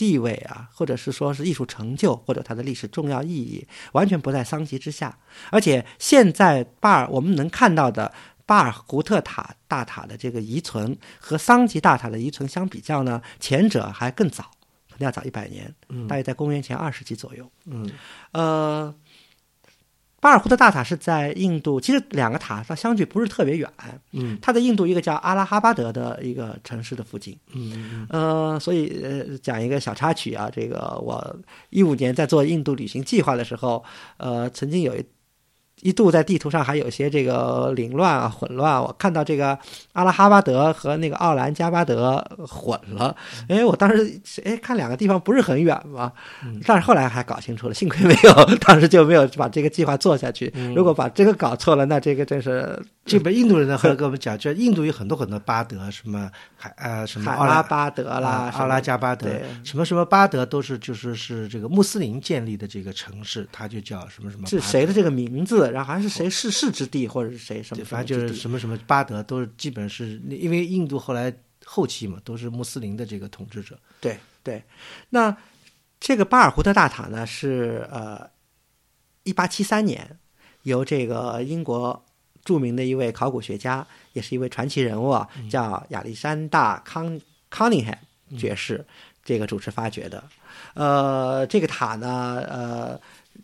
[0.00, 5.18] 地位啊，或者是说是艺术成就，或者它的历史重要意义，完全不在桑吉之下。
[5.50, 8.10] 而且现在巴尔我们能看到的
[8.46, 14.44] 巴尔胡特塔大塔的这个遗存和桑吉大塔的遗存相比较呢，前者还更早，
[14.88, 15.74] 可能要早一百年，
[16.08, 17.50] 大约在公元前二世纪左右。
[17.66, 17.90] 嗯
[18.32, 18.94] 呃，
[20.20, 23.68] 巴尔胡特大塔是在印度，其实两个塔它相距不是特别远，
[24.12, 27.38] 嗯它在印度一个叫阿拉哈巴德的一个城市的附近。
[27.54, 31.36] 嗯呃，所以呃，讲一个小插曲啊，这个我
[31.70, 33.82] 一五年在做印度旅行计划的时候，
[34.18, 35.02] 呃，曾经有一
[35.82, 39.58] 一度在地图上还有些这个凌乱啊、混乱啊，我看到这个
[39.92, 43.14] 阿拉哈巴德和那个奥兰加巴德混了，
[43.48, 46.12] 哎，我当时哎看两个地方不是很远嘛，
[46.66, 50.52] 但是后来还搞清楚了，幸亏没有， 当时就没有把这个计划做下去。
[50.74, 59.28] 如果把这个搞错了，那这个真是这边印度人呢，后来跟我们讲，就印度有很多很多巴德，什么海呃什么海奥拉拉巴德啦啊，什么奥拉加巴德，
[59.64, 71.34] 什么什么巴德都是就是是这个穆斯林建立的这个城市，它就叫什么什么是谁的这个名字，然后还是谁逝世之地，或者是谁什么反正就是什么什么巴德都是基本是因为印度后来
[71.64, 74.62] 后期嘛都是穆斯林的这个统治者，对对。
[75.08, 75.34] 那
[75.98, 78.28] 这个巴尔胡特大塔呢，是呃，
[79.24, 80.18] 一八七三年
[80.62, 82.04] 由这个英国
[82.50, 87.96] 著名的一位考古学家，也是一位传奇人物啊，叫亚历山大康康宁汉
[88.36, 88.84] 爵士，
[89.24, 90.24] 这个主持发掘的。
[90.74, 93.00] 呃，这个塔呢，呃。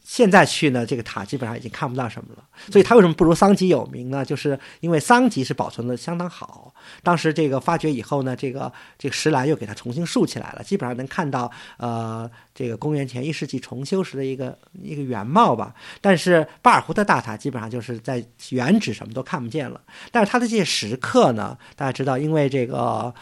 [0.09, 2.45] 现在去呢，这个塔基本上已经看不到什么了。
[2.71, 4.25] 所以它为什么不如桑吉有名呢？
[4.25, 6.73] 就是因为桑吉是保存的相当好。
[7.03, 15.75] 当时这个发掘以后呢，这个这个石栏又给它重新竖起来了，基本上能看到呃这个公元前一世纪重修时的一个一个原貌吧。
[16.01, 19.81] 但是巴尔胡特大塔基本上就是在原址什么都看不见了。
[20.13, 23.13] 但是它的这些石刻呢，大家知道，因为这个。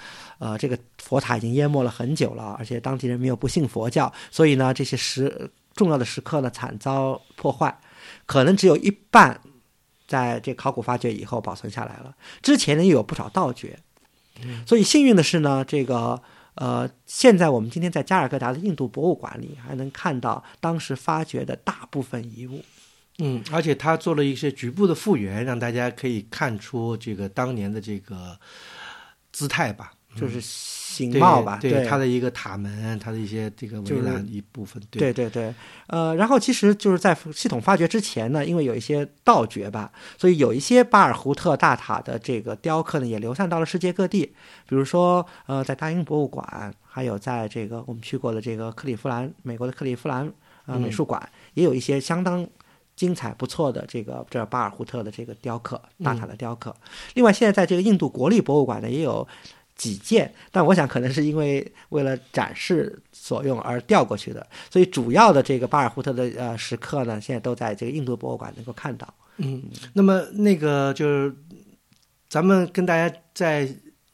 [0.41, 7.79] 呃，这个佛塔已经淹没了很久了，而且当地人民又不信佛教，所以呢，这些石重要的时刻呢惨遭破坏，
[8.27, 9.41] 可能只有一半
[10.07, 12.15] 在这考古发掘以后保存下来了。
[12.43, 13.79] 之前呢又有不少盗掘，
[14.67, 16.23] 所以幸运的是呢，这个
[16.55, 22.63] 呃，现在我们今天在加尔各答的印度博物馆里还能看到当时发掘的大部分遗物。
[23.19, 28.39] 嗯，而且他做了一些局部的复原，让大家可以看出这个当年的这个
[29.33, 29.94] 姿态吧。
[30.15, 35.53] 就是形貌吧，对它的一个塔门，它的一些这个围就是栏一部分，对对对，
[35.89, 44.33] 呃，然后其实就是在系统发掘之前呢，因为有一些盗掘吧，所以有一些巴尔胡特大塔的这个雕刻呢，也流散到了世界各地。
[44.69, 50.33] 比如说，呃，在大英博物馆，还有在这个我们去过的这个克利夫兰，美国的克利夫兰
[50.67, 52.47] 呃美术馆，也有一些相当
[52.95, 56.73] 精彩不错的这个这巴尔胡特的这个雕刻，大塔的雕刻。
[57.15, 59.27] 另外，现在在这个印度国立博物馆呢，也有。
[59.77, 69.13] 几件，但我想可能是因为为了展示所用而调过去的，所以主要的这个巴尔胡特的呃石刻呢，现在都在这个印度博物馆能够看到。
[69.39, 71.35] 嗯，那么那个就是
[72.29, 73.69] 咱们跟大家再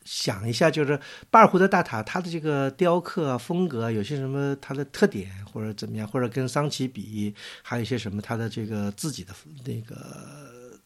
[0.05, 0.99] 想一下，就是
[1.31, 9.33] 巴尔胡特大塔它的这个雕刻啊风格啊有些什么它的特点或者怎么样，或者跟桑奇比还有一些什么它的这个自己的
[9.65, 9.97] 那个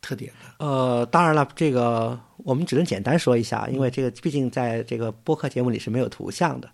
[0.04, 0.50] 特点呢？
[0.58, 6.68] 呃，当然了，这个我们只能简单说一下，因为这个毕竟在这个播客节目里是没有图像的。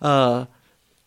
[0.00, 0.46] 呃，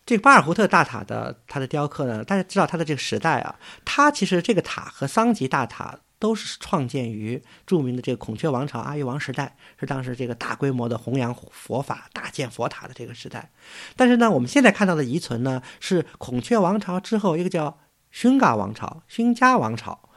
[0.04, 3.54] 这个巴尔胡特大塔的它的雕刻呢，大家知道它的这个时代啊，
[3.84, 13.50] 它其实这个塔和桑吉大塔都是创建于著名的这个孔雀王朝阿育王时代，是当时这个大规模的弘扬佛法、大建佛塔的这个时代。
[13.94, 17.78] 但是呢，我们现在看到的遗存呢，是孔雀王朝之后一个叫
[18.10, 20.07] 勋嘎王朝、勋加王朝。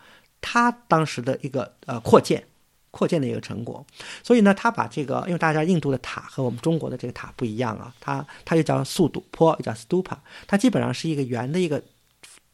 [0.42, 2.44] 他当时的一个呃扩建、
[2.89, 3.86] 扩建的一个成果，
[4.24, 10.18] 所以呢，他把这个，因为大家印度的塔和我们中国的这个塔不一样啊，它它又叫素堵坡，又叫 stupa，
[10.48, 11.82] 它基本上是一个圆的一个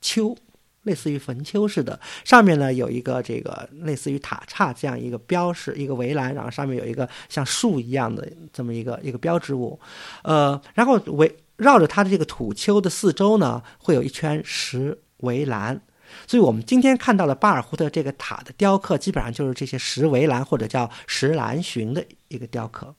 [0.02, 0.36] 丘，
[0.84, 9.80] 类似于坟丘似的，上面呢有一个这个类似于塔刹这样一个标识，一个围栏，然后上面有一个像树一样的这么一个一个标志物，
[10.24, 15.82] 呃，然后围绕着它的这个土丘的四周呢，会有一圈石围栏。
[16.26, 22.96] 所以，我们今天看到的巴尔胡特这个塔的雕刻，基本上就是这些石围栏或者叫石栏群的一个雕刻。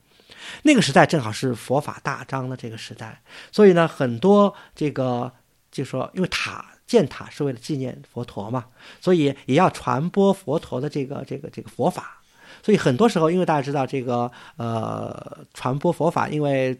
[0.62, 5.32] 那个时代正好是佛法大张的这个时代，所以呢，很多这个
[5.70, 8.64] 就说，因为塔建塔是为了纪念佛陀嘛，
[9.00, 12.22] 所以也要传播佛陀的这个这个这个佛法。
[12.62, 16.78] 所以很多时候，因为大家知道这个呃传播佛法，因为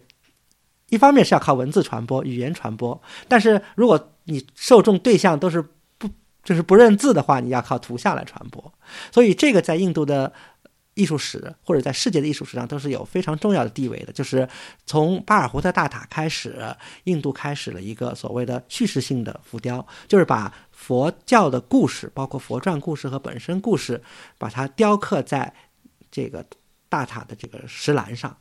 [0.89, 5.65] 一方面是要靠文字传播、语言传播，但是如果你受众对象都是
[6.49, 8.73] 就是不认字的话，你要靠图像来传播，
[9.13, 10.33] 所以这个在印度的
[10.95, 14.13] 艺术史或者在世界的艺术史上都是有非常重要的地位的。
[14.15, 14.49] 就是
[14.87, 16.75] 从巴尔胡特大塔开始，
[17.05, 24.03] 印度开始了一个所谓的叙事性的浮雕，就是把佛教的故事，包括佛传故事和本身故事，
[24.39, 25.53] 把它雕刻在
[26.11, 26.43] 这个
[26.89, 28.35] 大塔的这个石栏上，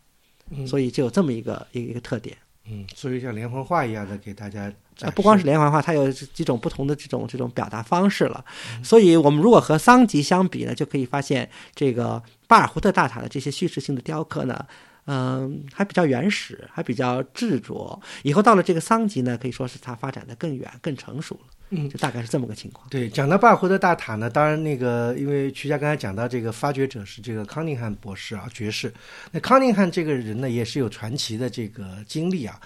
[0.65, 2.37] 所以就有这么一个一个一个特点。
[2.69, 4.71] 嗯，所以像连环画一样的给大家。
[5.01, 8.43] 啊，不光是连环画，它有几种不同的这种这种表达方式了。
[8.83, 14.65] 所以，我们如果和桑吉相比呢，就可以发现这个巴尔胡特大塔的这些叙事性的雕刻呢，
[15.05, 18.01] 嗯，还比较原始，还比较执着。
[18.23, 21.41] 以后到了这个桑吉呢，可以说是它发展的更远、更成熟了。
[21.69, 22.87] 嗯，就大概是这么个情况。
[22.89, 28.93] 对，讲到巴尔胡特大塔呢，当然那个，因为曲家刚才讲到这个发掘者是这个康宁汉博士啊，爵士。
[29.31, 32.59] 那康宁汉这个人呢，也是有传奇的这个经历啊。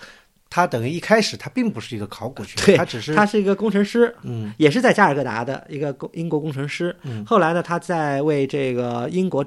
[0.53, 6.93] 他等于一开始他并不是一个考古学，他只是他是一个工程师，嗯，也是在加尔各答的一个工英国工程师。
[7.03, 9.45] 嗯，后来呢，他在为这个英国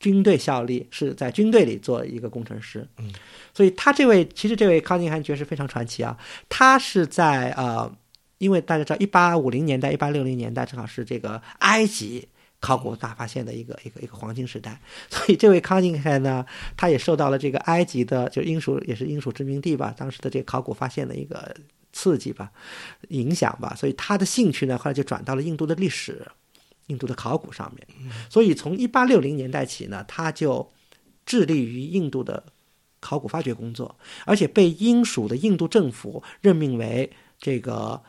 [0.00, 2.88] 军队效力，是在军队里做一个工程师。
[2.96, 3.12] 嗯，
[3.52, 6.16] 所以他这位其实这位康宁汉爵士非常传奇啊，
[6.48, 7.92] 他是在呃，
[8.38, 12.28] 因为大家知道，一八五零年代、一八六零年代正好是这个埃及。
[12.60, 16.44] 考古大发现的一个一个一个黄金时代， 所以这位康宁汉呢，
[16.76, 21.54] 他也受到了这个埃及的就英属也是英属殖民地吧，当时的这个考古发现的一个
[21.92, 22.50] 刺激吧，
[23.10, 26.26] 影响吧，所以他的兴趣呢，后来就转到了印度的历史、
[26.88, 27.86] 印度的考古上面。
[28.28, 30.68] 所以从一八六零年代起呢，他就
[31.24, 32.42] 致力于印度的
[32.98, 37.08] 考古发掘工作，而且被英属的印度政府任命为
[37.38, 38.02] 这个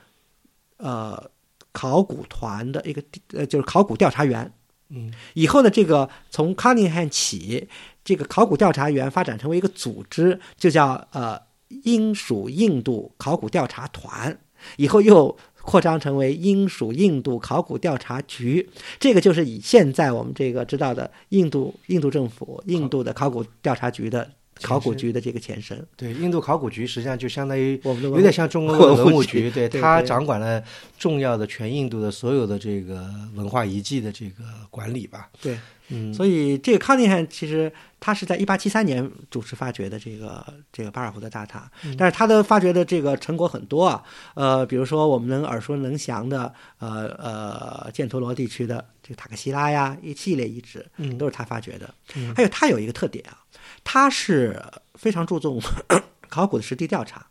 [0.79, 1.29] 呃。
[1.71, 3.01] 考古团的一个
[3.31, 4.51] 呃，就是考古调查员。
[4.89, 7.69] 嗯，以后呢，这个从康宁汉起，
[8.03, 11.39] 这个考古调查员发展成为一个组织，就叫呃
[11.83, 14.35] 英属印度考古调查团。
[14.77, 18.67] 以后又扩张成为英属印度考古调查局。
[18.99, 24.27] 这个就是以现在我们这个知道的印度印度政府印度的考古调查局的。
[24.61, 30.63] 考古局的这个前身，对印度考古局实际上就相当于我们有点像中国的文物局，对它掌管了
[30.97, 35.29] 重要的全印度的所有的这个文化遗迹的这个管理吧。
[35.41, 35.57] 对，
[35.89, 44.03] 嗯，所以这个康定汉其实他是在一八七三年主持发掘的这个这个巴尔胡特大塔，但是他的发掘的这个成果很多啊，
[44.33, 51.93] 呃，比如说我们能耳熟能详的呃呃犍陀罗地区的这个塔克西拉呀一系列遗址，嗯，都是他发掘的。
[52.15, 53.39] 嗯，还有他有一个特点啊。
[53.83, 54.61] 他是
[54.95, 55.61] 非常注重
[56.29, 57.27] 考古的实地调查，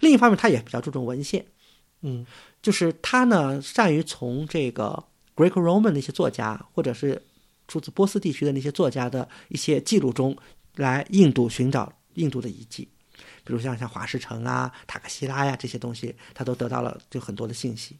[0.00, 1.44] 另一方面，他也比较注重文献。
[2.02, 2.24] 嗯，
[2.62, 7.20] 就是他呢，善于从这个 Greek-Roman 那些作家，或者是
[7.66, 10.36] 出自波斯地区的那些作家的一些记录中
[10.76, 12.88] 来印度寻找印度的遗迹，
[13.44, 17.98] 比如像像华氏城啊、塔克西拉呀这些东西，他都得到了就很多的信息。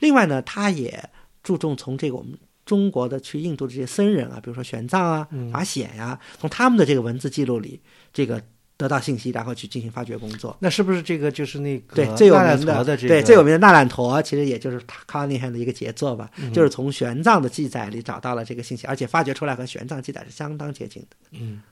[0.00, 1.08] 另外呢，他也
[1.42, 2.36] 注重从这个我们
[2.66, 7.80] 中国的去印度的这些僧人啊，比如说玄奘啊、嗯法显呀、从他们的这个文字记录里，
[8.12, 8.42] 这个
[8.76, 10.54] 得到信息，然后去进行发掘工作。
[10.60, 21.16] 那是不是这个就是那个对，最有名的，的这个对最有名的纳兰陀，其实也就是康尼汉的一个杰作吧，嗯就是从玄奘的记载里找到了这个信息，而且发掘出来和玄奘记载是相当接近的。
[21.30, 21.62] 嗯，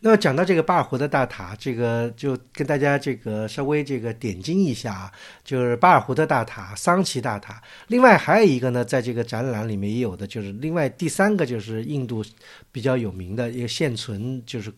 [0.00, 5.12] 那么讲到这个巴尔胡的大塔，这个就跟大家这个稍微这个点睛一下啊，
[5.44, 7.60] 就是巴尔胡的大塔、桑奇大塔。
[7.88, 12.24] 另外还有一个呢，在这个展览里面也有的，就是另外第三个就是印度
[12.70, 14.72] 比较有名的一个现存，就是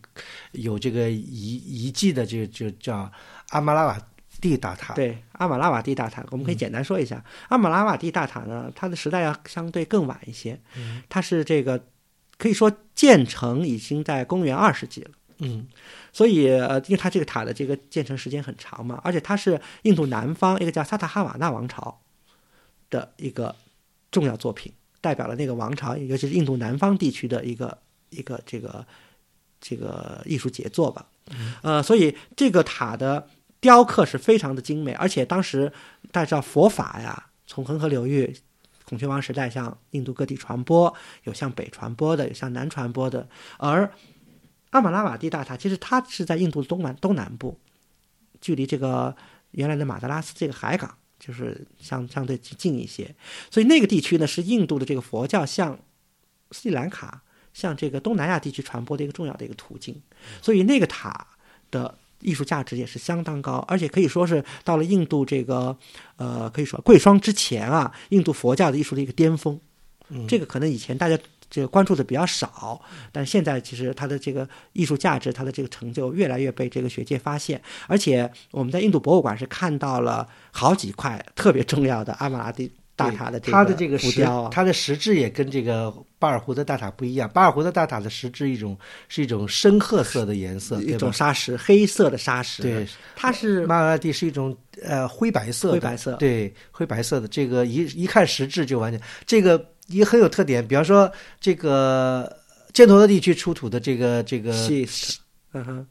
[0.53, 3.11] 有这个遗遗迹的，就就叫
[3.49, 3.97] 阿马拉瓦
[4.39, 4.95] 蒂大塔。
[4.95, 11.79] 对，阿马拉瓦蒂大塔，我们嗯可以简单说一下，阿马拉瓦蒂大塔呢，它的时代要相对更晚一些，嗯它是这个
[12.41, 15.11] 可以说建成已经在公元二世纪了。
[15.43, 15.67] 嗯
[16.11, 22.01] 所以，呃，因为它这个塔的这个建成时间很长嘛，而且它是印度南方一个叫萨塔哈瓦纳王朝
[22.89, 23.55] 的一个
[24.09, 27.77] 重要作品，代表了那个王朝，尤其是印度南方地区的一个
[28.09, 28.85] 一个这个
[29.59, 31.07] 这个艺术杰作吧。
[31.61, 33.27] 呃，所以这个塔的
[33.59, 35.71] 雕刻是非常的精美，而且当时
[36.11, 38.35] 大家知道佛法呀，从恒河流域。
[38.91, 43.89] 孔雀王时代向印度各地传播，有向北传播的，有向南传播的，而
[44.71, 47.57] 阿玛拉瓦蒂大塔其实它是在印度的东南东南部，
[48.41, 49.15] 距离这个
[49.51, 53.15] 原来的马德拉斯这个海港就是相相对近一些，
[53.49, 55.79] 所以那个地区呢是印度的这个佛教向
[56.51, 57.23] 斯里兰卡、
[57.53, 60.01] 向这个东南亚地区传播的一个重要的一个途径，
[60.41, 61.27] 所以那个塔
[61.71, 65.75] 的艺术价值也是相当高，而且可以说是到了印度这个
[66.17, 69.59] 呃可以说贵霜之前啊，印度佛教的艺术的一个巅峰。
[70.13, 71.17] 嗯这个可能以前大家
[71.49, 72.81] 这个关注的比较少，
[73.13, 77.61] 但现在其实它的这个艺术价值，它的这个成就越来越被这个学界发现。
[77.87, 82.69] 而且我们在印度博物馆是看到了好几块特别重要的阿玛拉蒂
[83.09, 87.29] 大塔的这它的这个实浮雕啊，它的实质也跟这个巴尔胡的大塔不一样。
[87.33, 88.77] 巴尔胡的大塔的实质一种
[89.09, 90.95] 是一种深褐色的颜色，一？
[90.95, 92.61] 种砂石，黑色的砂石。
[92.61, 100.65] 对，它是玛拉蒂是一种呃灰白色的，灰白色对，灰白色的这个一一看实质就完全，这个也很有特点。
[100.67, 102.31] 比方说这个
[102.71, 104.53] 犍陀罗地区出土的这个这个
[105.53, 105.87] 嗯哼，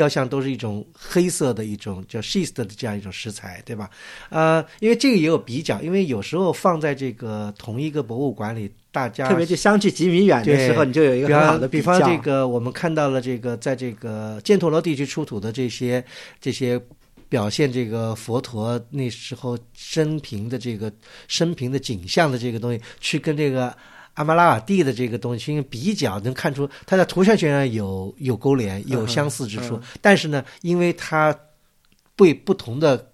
[0.00, 3.90] 雕像都是一种黑色的一种叫 schist 的这样一种石材，对吧？
[4.30, 11.84] 呃，因为这个也有比较，因为有时候放在这个同一个博物馆里，大家特别就相距几米远的时候，你就有一个比很好的比较。
[11.84, 16.02] 方这个，我们看到了这个，在这个犍陀罗地区出土的这些
[16.40, 16.80] 这些
[17.28, 20.90] 表现这个佛陀那时候生平的这个
[21.28, 23.76] 生平的景象的这个东西，去跟这个
[24.14, 29.76] 阿玛拉瓦蒂的这个东西因为比较，能看出它在图像学上有有勾连、有相似之处。
[29.76, 31.36] 嗯但是呢，因为它
[32.16, 33.09] 被不同的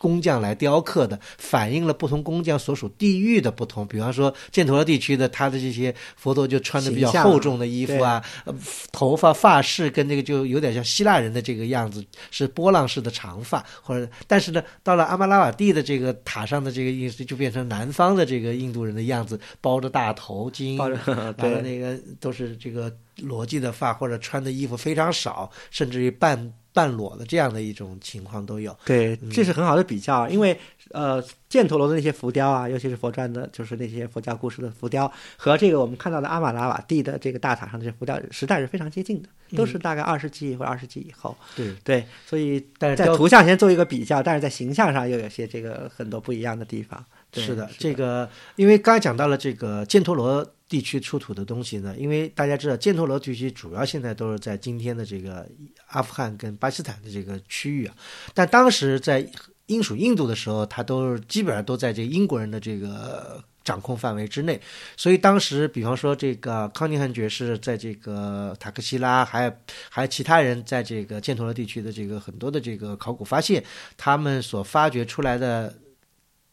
[0.00, 3.86] 工匠来雕刻的，反映了不同工匠所属地域的不同。
[3.86, 8.54] 比方说，犍陀罗地区的，他的这些佛陀就穿的比较厚重的衣服啊，呃
[8.90, 28.76] 头发发饰跟那个就有点像希腊人的这个样子，是波浪式的长发，或者但是呢，到了阿玛拉瓦蒂的这个塔上的这个意思，就变成南方的这个印度人的样子，包着大头巾，包着完了那个都是这个裸髻的发，或者穿的衣服非常少，甚至于半半裸的这样的一种情况都有。
[28.84, 30.58] 对，嗯这是很好的比较，因为
[30.92, 41.36] 呃，犍陀罗的那些浮雕啊，尤其是佛传的，就是那些佛教故事的浮雕，和这个我们看到的阿玛拉瓦蒂的这个大塔上的这些浮雕，时代是非常接近的，都是大概二世纪或者二世纪以后。
[41.56, 47.04] 对，对，所以但是在图像先做一个比较，但是在形象上又有些这个很多不一样的地方。
[47.30, 55.48] 对是的，这个因为刚才讲到了这个犍陀罗地区出土的东西呢，因为大家知道犍陀罗地区主要现在都是在今天的这个
[55.86, 57.94] 阿富汗跟巴基斯坦的这个区域啊，
[58.34, 59.26] 但当时在
[59.66, 63.42] 英属印度的时候，它都是基本上都在这个英国人的这个。
[63.62, 64.58] 掌控范围之内，
[64.96, 69.52] 所以当时，比方说这个康宁汉爵士在这个塔克西拉，还有
[69.90, 73.62] 还有其他人在这个犍陀罗地区的这个很多的这个考古发现，
[73.98, 75.72] 他们所发掘出来的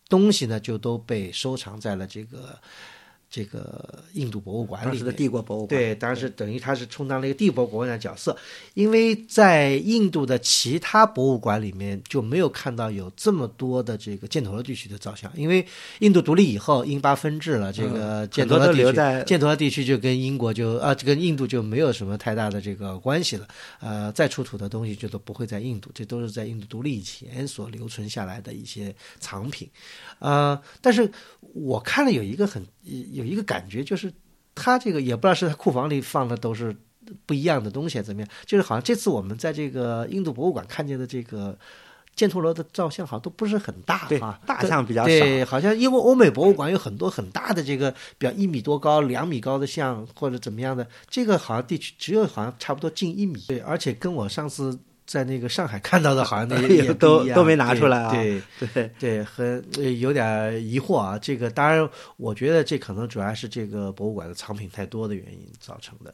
[0.10, 2.60] 东西呢，就都被收藏在了这个
[3.30, 4.92] 这个印度博物馆里面。
[4.92, 5.70] 当时的帝国博物馆。
[5.70, 8.36] 对，当时等于他是充当了一个帝国博物馆的角色，
[8.74, 15.66] 因为在印度的其他博物馆里面就没有看到有这么多的这个犍陀罗地区的造像，因为
[16.00, 23.48] 印度独立以后，英巴分治了，这个犍陀罗地区，犍陀罗地区就跟英国就啊，跟印度就没有什么太大的这个关系了。
[23.80, 29.70] 呃，再出土的东西就都不会在印度，这都是在印度独立以前所留存下来的一些藏品。
[30.20, 31.10] 呃，但是
[31.54, 32.66] 我看了有一个很
[33.18, 34.14] 有一个感觉，就是
[34.54, 36.76] 他这个也不知道是他库房里放的都是
[37.26, 38.30] 不一样的东西，怎么样？
[38.46, 41.58] 就是好像这次我们在这个印度博物馆看见的这个
[42.16, 53.40] 犍陀罗的造像好像都不是很大对啊，大象比较少对，好像因为欧美博物馆有很多很大的这个，比方一米多高、两米高的像或者怎么样的，这个好像地区只有好像差不多近一米。
[53.48, 54.78] 对，而且跟我上次
[55.08, 58.42] 在那个上海看到的 好像那也都都没拿出来啊对
[58.74, 61.18] 对，对，很呃有点疑惑啊。
[61.18, 66.14] 这个当然，我觉得这可能主要是这个博物馆的藏品太多的原因造成的。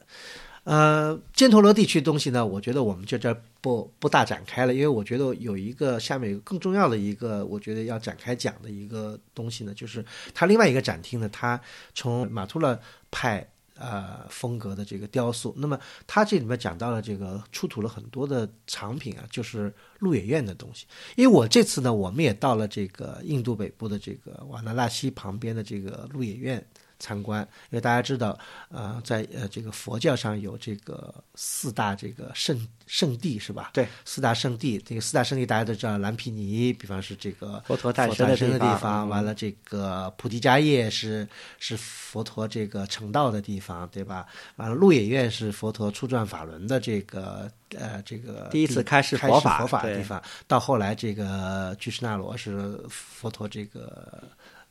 [0.62, 11.60] 呃，犍陀罗地区东西呢，我觉得我们就这儿不不大展开了，因为我觉得有一个下面有更重要的一个，我觉得要展开讲的一个东西呢，就是它另外一个展厅呢，它
[11.94, 12.80] 从马图勒
[13.10, 13.46] 派
[13.76, 20.86] 呃风格的这个雕塑，那么它这里面讲到了这个出土了很多的藏品啊，就是鹿野苑的东西。
[21.16, 26.64] 因为我这次呢，我们也到了这个印度北部的这个瓦纳纳西旁边的这个鹿野苑。
[27.04, 28.38] 参观，因为大家知道，
[28.70, 33.72] 呃，在呃这个佛教上有这个四大这个圣圣地是吧？
[33.74, 41.28] 对，四大圣地，这个四大圣地大家都知道，蓝毗尼，比方是这个佛陀诞生的地方，嗯完了这个菩提迦叶是
[41.58, 44.26] 是佛陀这个成道的地方，对吧？
[44.56, 54.22] 完了鹿野苑是佛陀初转法轮的这个呃这个第一次开始开佛法佛法的地方，到后来这个居士那罗是佛陀这个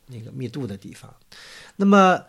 [0.06, 1.14] 那个密度的地方，
[1.76, 2.24] 那么。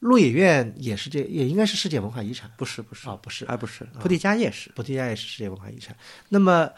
[0.00, 2.50] 鹿野苑也是这，也应该是世界文化遗产。
[2.58, 5.96] 不是不是啊，不是，还不是菩提迦也是菩提迦也是世界文化遗产。
[6.28, 6.70] 那么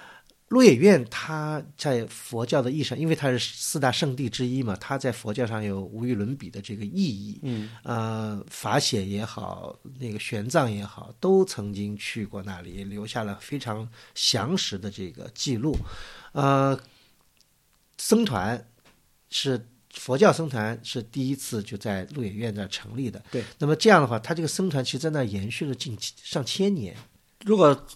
[0.47, 7.41] 鹿野苑它在佛教的意义上，因为它是四大圣地之一嘛，它在佛教上有无与伦比的这个意义。
[7.43, 15.77] 嗯，呃，法显也好，那个玄奘也好，都曾经去过那里，留下了非常详实的这个记录。
[16.31, 16.79] 呃，
[17.99, 18.65] 僧团
[19.31, 19.67] 是。
[19.97, 23.23] 佛教僧团是第一次就在鹿野苑那成立的。
[23.31, 26.95] 对，那么这样的话，它这个僧团其实在那延续了近上千年。
[27.45, 27.87] 如果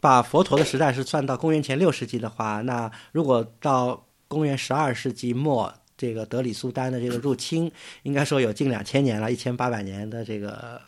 [0.00, 7.70] 把佛陀的时代是算到公元前六世纪的话，那如果到公元十二世纪末，这个德里苏丹的这个入侵，
[8.04, 10.80] 应该说有近两千年了，一千八百年的这个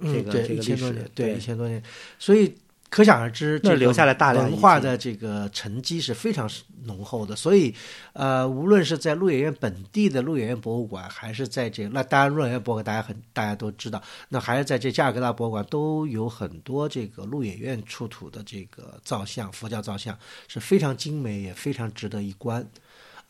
[0.00, 1.82] 这个对这个历史对一千多年，
[2.18, 2.54] 所以
[2.90, 6.50] 可想而知，这留下了大量文化的这个沉积是非常
[6.84, 7.36] 浓厚的。
[7.36, 7.72] 所以，
[8.12, 20.18] 呃，无论是在鹿野苑本地的鹿野苑博物馆，还是在这那当然鹿野苑博物馆大家很大家都知道，那还是在这加尔各答博物馆都有很多这个鹿野苑出土的这个造像，佛教造像
[20.48, 22.68] 是非常精美，也非常值得一观。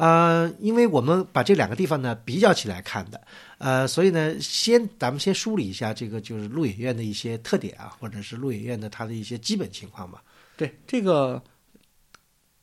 [0.00, 3.20] 呃，因为我们把这两个地方呢比较起来看的，
[3.58, 10.22] 呃，所以呢，先咱们先梳理一下这个就是鹿野苑的一些特点啊，或者是鹿野苑的它的一些基本情况吧。
[10.56, 11.42] 对这个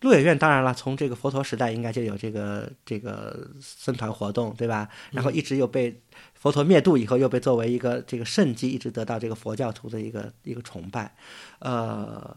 [0.02, 4.90] 鹿野苑，当然了，从这个佛陀时代应该就有这个这个僧团活动，对吧？
[5.12, 5.96] 然后一直又被
[6.34, 11.16] 佛陀灭度以后，又被作为一个这个圣迹，一直得到这个佛教徒的一个一个崇拜。
[11.60, 12.36] 呃，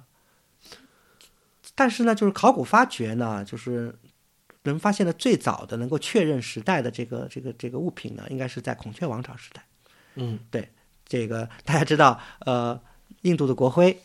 [1.74, 3.94] 但是呢，就是考古发掘呢，就是
[4.62, 9.64] 人发现的最早的能够确认时代的这个这个这个物品呢，应该是在孔雀王朝时代。
[10.16, 10.68] 嗯，对
[11.06, 12.78] 这个 大家知道，呃，
[13.22, 13.98] 印度的国徽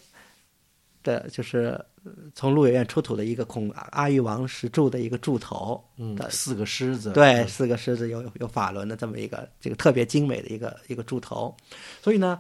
[1.03, 11.53] 的就是呃从鹿野苑出土的一个孔阿育王石柱的一个柱头，嗯的，四个狮子，对，四个狮子有有有法轮的这么一个这个特别精美的一个一个柱头，
[12.01, 12.39] 所以呢，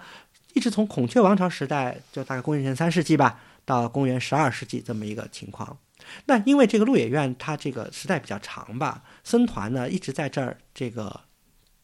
[0.53, 5.77] 一直从孔雀王朝时代，就大概公元前三世纪吧，到公元十二世纪这么一个情况。
[6.25, 11.21] 那因为这个鹿野苑它这个时代比较长吧，僧团呢一直在这儿这个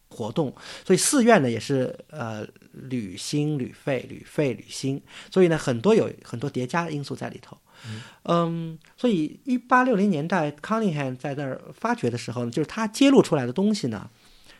[0.08, 0.54] 活动，
[0.84, 5.00] 所以寺院呢也是呃屡兴屡废，屡废屡兴，
[5.30, 7.56] 所以呢很多有很多叠加的因素在里头。
[8.26, 14.08] 嗯，所以一八六零年代康宁汉在那儿发掘的时候呢，就是他揭露出来的东西呢，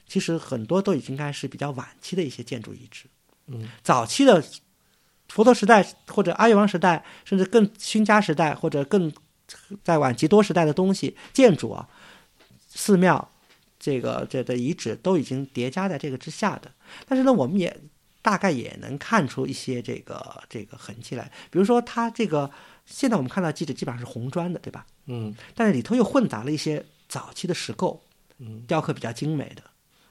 [0.09, 3.05] 其实很多都已经该是比较晚期的一些建筑遗址。
[3.47, 4.43] 嗯，早期的
[5.29, 9.13] 佛陀时代或者阿育王时代，甚至更新家时代或者更
[9.83, 11.89] 在晚期多时代的东西，建筑啊、
[12.69, 13.31] 寺庙
[13.79, 16.71] 这个这的遗址都已经叠加在这个之下的。
[17.07, 17.77] 但是呢，我们也
[18.21, 22.51] 大概也能看出一些这个这个痕迹来，比如说它这个
[22.87, 24.87] 现在我们看到基址基本上是红砖的，对吧？
[25.07, 28.01] 嗯但是里头又混杂了一些早期的石构，
[28.39, 29.63] 嗯雕刻比较精美的，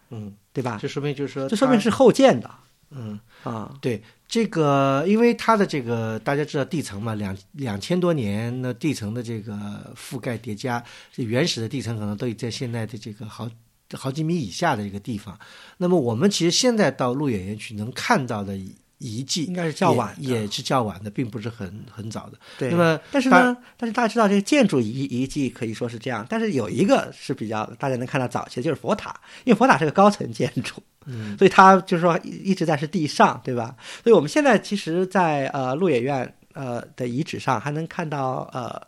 [0.10, 0.78] 嗯，对吧？
[0.82, 2.52] 这说明就是说，这说明是后建的
[2.92, 3.20] 嗯。
[3.44, 3.74] 啊。
[3.82, 13.50] 对这个，因为它的这个大家知道地层嘛，两两千多年的地层的这个覆盖叠加，这原始的地层可能都已在现在的这个好
[13.94, 15.38] 好几米以下的一个地方。
[15.78, 18.58] 那么我们其实现在到鹿野园区能看到的
[19.02, 22.38] 遗迹，应该是较晚的也，也是较晚的，并不是很很早的。
[22.58, 22.70] 对。
[22.70, 33.76] 那么但是呢，但是大家知道这个建筑遗遗迹可以说是这样，但是有一个是比较大家能看到早期的，就是佛塔，因为佛塔是个高层建筑，嗯，所以它就是说一一直在是地上，对吧？
[34.04, 38.80] 所以我们现在其实在，呃鹿野苑呃的遗址上还能看到呃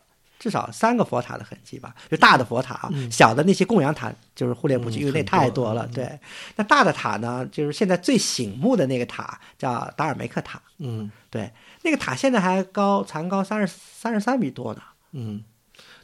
[0.44, 5.86] 至少三个佛塔的痕迹吧，就大的佛塔啊，小的那些供养塔就是忽略不计，因为那太多了。
[5.86, 6.20] 对，
[6.56, 10.60] 那大的塔呢，就是现在最醒目的那个塔叫达尔梅克塔。
[10.76, 14.82] 嗯，对，那个塔现在还高，残高三十三十三米多呢。
[15.12, 15.42] 嗯。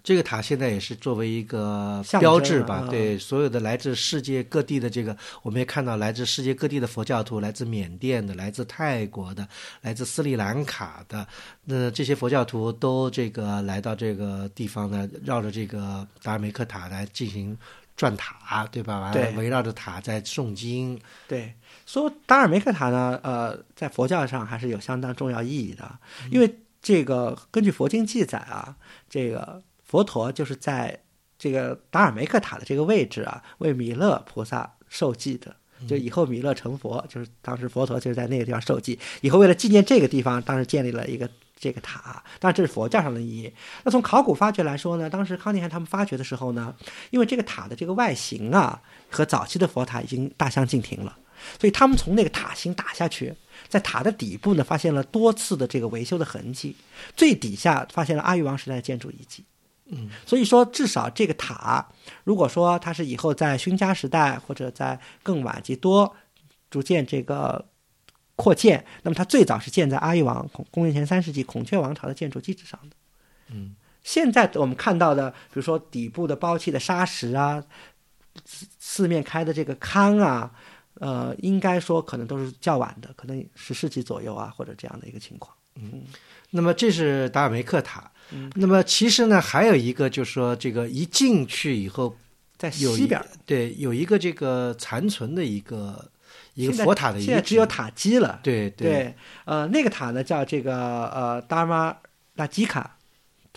[0.03, 9.46] 这个塔现在也是作为一个标志吧啊，对所有的来自世界各地的这个，我们也看到来自世界各地的佛教徒，来自缅甸的，来自泰国的，
[9.82, 11.26] 来自斯里兰卡的，
[11.64, 17.57] 那这些佛教徒都这个来到这个地方呢，绕着这个达尔梅克塔来进行
[17.96, 19.01] 转塔，对吧？
[19.01, 19.32] 完了对。
[19.36, 20.98] 围绕着塔在诵经，
[21.28, 25.98] 对，说达尔梅克塔呢，呃，在佛教上还是有相当重要意义的，
[26.30, 28.74] 因为这个根据佛经记载啊，
[29.09, 30.97] 这个佛陀就是在
[31.36, 35.57] 这个达尔梅克塔的这个位置啊，为弥勒菩萨受记的。
[35.88, 38.97] 就以后弥勒成佛，就是当时佛陀就是在那个地方受记。
[39.22, 41.28] 以后为了纪念这个地方，当时建立了一个
[41.59, 42.22] 这个塔。
[42.38, 43.51] 当然这是佛教上的意义。
[43.82, 46.76] 那从考古发掘来说呢，当时康定汉他们发掘的时候呢，
[47.09, 48.80] 因为这个塔的这个外形啊，
[49.11, 51.16] 和早期的佛塔已经大相径庭了，
[51.59, 53.34] 所以他们从那个塔心打下去，
[53.66, 56.76] 在塔的底部呢，发现了多次的这个维修的痕迹，
[57.16, 59.47] 最底下发现了阿育王时代的建筑遗迹。
[59.93, 61.84] 嗯，所以说至少这个塔，
[62.22, 66.14] 如果说它是以后在勋家时代或者在更晚及多
[66.70, 67.66] 逐渐这个
[68.36, 72.95] 扩建，那么它最早是建在阿育王公公元前三世纪孔雀王朝的建筑基址上的。
[73.49, 73.74] 嗯，
[74.05, 77.61] 现在我们看到的，比如说底部的包砌的砂石啊，
[78.45, 80.53] 四四面开的这个龛啊，
[81.01, 85.53] 呃，应该说可能都是较晚的，可能十世纪左右啊，或者这样的一个情况。
[85.74, 86.05] 嗯
[86.51, 88.09] 那么这是达尔梅克塔。
[88.33, 92.16] 嗯那么其实呢，还有一个就是说，这个一进去以后，
[92.57, 96.11] 在西边，对，有一个这个残存的一个
[96.55, 98.41] 一个佛塔的遗址，现在只有塔基了。
[98.43, 99.14] 对对，
[99.45, 101.97] 呃，那个塔呢叫这个呃达玛
[102.37, 102.97] 拉基卡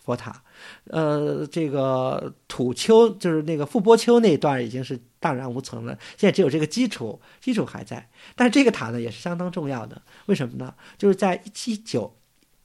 [0.04, 0.42] 佛塔，
[0.86, 8.10] 呃，这个土丘就是那个富波丘那一段已经是荡然无存了，现在只有这个基础，基础还在。
[8.36, 10.74] 但是这个塔呢也是相当重要的，为什么呢？
[10.98, 12.16] 就是在一七九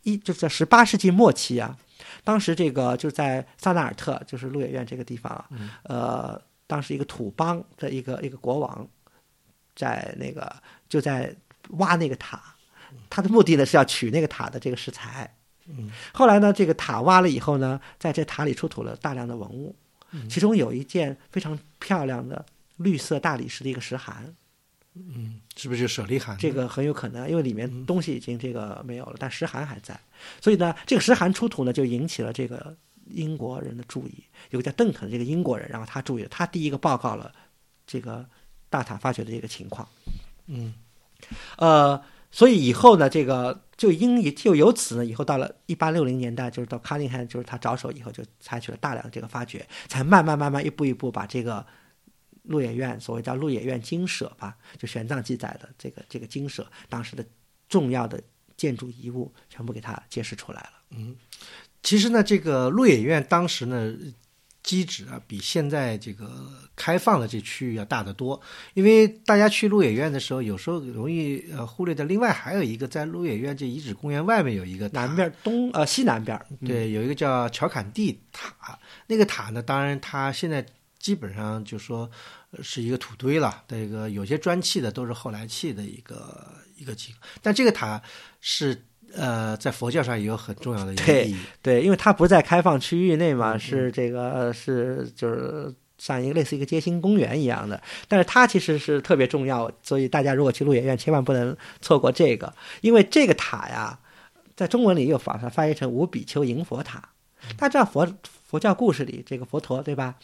[0.02, 1.76] 一就是在十八世纪末期啊，
[2.24, 5.48] 当时这个就在萨纳尔特，就是鹿野苑这个地方啊，
[5.84, 8.86] 呃，当时一个土邦的一个一个国王，
[9.74, 10.54] 在那个
[10.88, 11.34] 就在
[11.70, 12.40] 挖那个塔，
[13.10, 15.34] 他的目的呢是要取那个塔的这个石材。
[15.66, 19.76] 嗯，后来呢，这个塔挖了以后呢，在这塔里出土了大量的文物，
[20.12, 20.28] 嗯。
[20.28, 22.44] 其中有一件非常漂亮的
[22.76, 24.34] 绿色大理石的一个石函，
[25.14, 26.36] 嗯，是不是就舍利函？
[26.38, 29.98] 这个很有可能，因为里面东西已经这个没有了，但石函还在，
[30.40, 32.76] 所以呢，这个石函出土呢，就引起了这个
[33.06, 34.24] 英国人的注意。
[34.50, 37.32] 有个叫邓肯的这个英国人，然后他注意了，他第一个报告了
[37.86, 38.26] 这个
[38.68, 39.88] 大塔发掘的这个情况。
[40.46, 40.74] 嗯
[41.56, 51.64] 呃，所以以后呢，这个就因就由此呢，以后到了一八六零年代，就是到卡林汉，就是他着手以后，就采取了大量的这个发掘，才慢慢慢慢一步一步把这个
[52.48, 57.24] 鹿野苑所谓叫鹿野苑精舍吧，就玄奘记载的这个这个精舍当时的
[57.68, 58.20] 重要的
[58.56, 60.72] 建筑遗物，全部给它揭示出来了。
[60.90, 61.14] 嗯
[61.80, 63.94] 其实呢，这个鹿野苑当时呢，
[64.64, 66.28] 基址啊比现在这个
[66.74, 68.38] 开放的这区域要大得多。
[68.74, 72.04] 因为大家去鹿野苑的时候，有时候容易呃忽略的。
[72.04, 80.66] 另外还有一个，在鹿野苑这遗址公园外面有一个南边东呃西南边，对，有一个叫乔坎蒂塔，那个塔呢，当然它现在
[80.98, 82.10] 基本上就说
[82.50, 86.46] 呃是一个土堆了，这个有些砖砌的都是后来砌的一个
[86.76, 88.00] 一个机构，但这个塔
[88.40, 88.84] 是
[89.14, 91.36] 呃在佛教上也有很重要的意义。
[91.62, 103.98] 对，因为它不在开放区域内嘛，嗯是这个呃是就是像一个类似一个街心公园一样的，但是它其实是特别重要，所以大家如果去鹿野苑，千万不能错过这个，因为这个塔呀，
[104.54, 107.02] 在中文里又把它翻译成五比丘迎佛塔。
[107.56, 108.06] 大家知道佛
[108.48, 110.14] 佛教故事里这个佛陀对吧？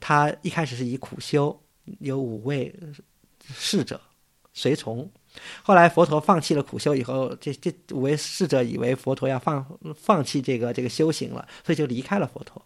[0.00, 1.60] 他一开始是以苦修，
[2.00, 2.74] 有五位
[3.54, 4.00] 侍者
[4.54, 5.08] 随从。
[5.62, 12.64] 后来佛陀放弃了苦修以后，这这五位侍者以为佛陀要放放弃这个这个修行了，所以就离开了佛陀。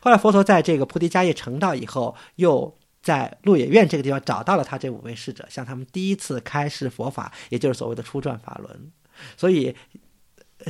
[0.00, 8.90] 后来佛陀在这个菩提迦叶成道以后，又在鹿野苑这个地方找到了他这五位侍者，向他们第一次开示佛法，也就是所谓的初转法轮。
[9.36, 9.76] 所以，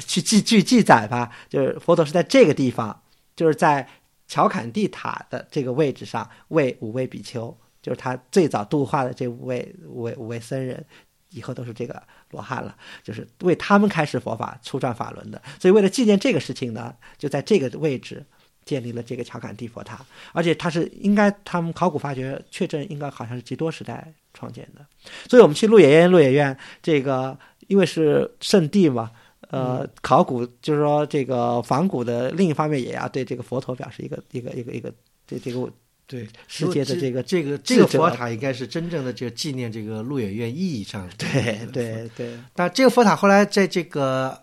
[0.06, 3.00] 去记据记载吧，就是佛陀是在这个地方，
[3.40, 3.88] 就是在
[4.28, 10.84] 乔坎蒂塔的这个位置上为五位比丘，就是他最早度化的这五位五位五位僧人，
[11.30, 15.40] 以后都是这个罗汉了，就是为他们开始佛法、初转法轮的。
[15.58, 18.22] 所以为了纪念这个事情呢，就在这个位置
[18.66, 24.84] 建立了这个乔坎蒂佛塔，而且它是应该他们考古发掘确证应该好像是基多时代创建的。
[25.30, 27.38] 所以我们去鹿野苑，鹿野苑这个
[27.68, 29.10] 因为是圣地嘛。
[29.50, 34.92] 呃，考古就是说这个仿古的另一方面也要对这个佛陀表示一个一个一个一个
[35.26, 35.68] 这这个
[36.06, 41.14] 对世界的这个这个这个佛塔应该是真正的就纪念这个鹿野苑意义上的。
[41.18, 42.38] 对对对。
[42.54, 44.40] 但这个佛塔后来在这个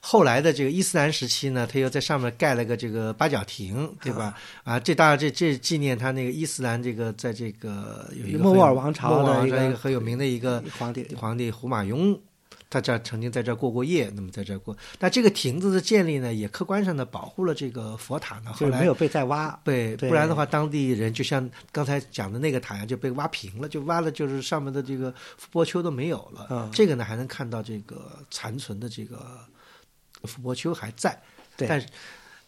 [0.00, 4.36] 后来的这个伊斯兰时期呢，他又在上面盖了个这个八角亭，对吧？
[4.62, 12.16] 啊，这当然这这纪念他那个伊斯兰这个在这个有一个莫卧儿王朝的一个很有名的一个皇帝皇帝胡马雍。
[12.70, 14.76] 他这曾经在这过过夜，那么在这过。
[14.98, 19.58] 那这个亭子的建立呢，也客观上的保护了这个佛塔呢，后来没有被再挖。
[19.62, 26.46] 对，不然的话，当地人就像刚才讲的那个塔呀，就被挖平了，就挖了就是上面的这个伏波丘都没有了。
[26.50, 29.38] 嗯，这个呢，还能看到这个残存的这个
[30.24, 31.16] 伏波丘还在。
[31.56, 31.86] 对，但是，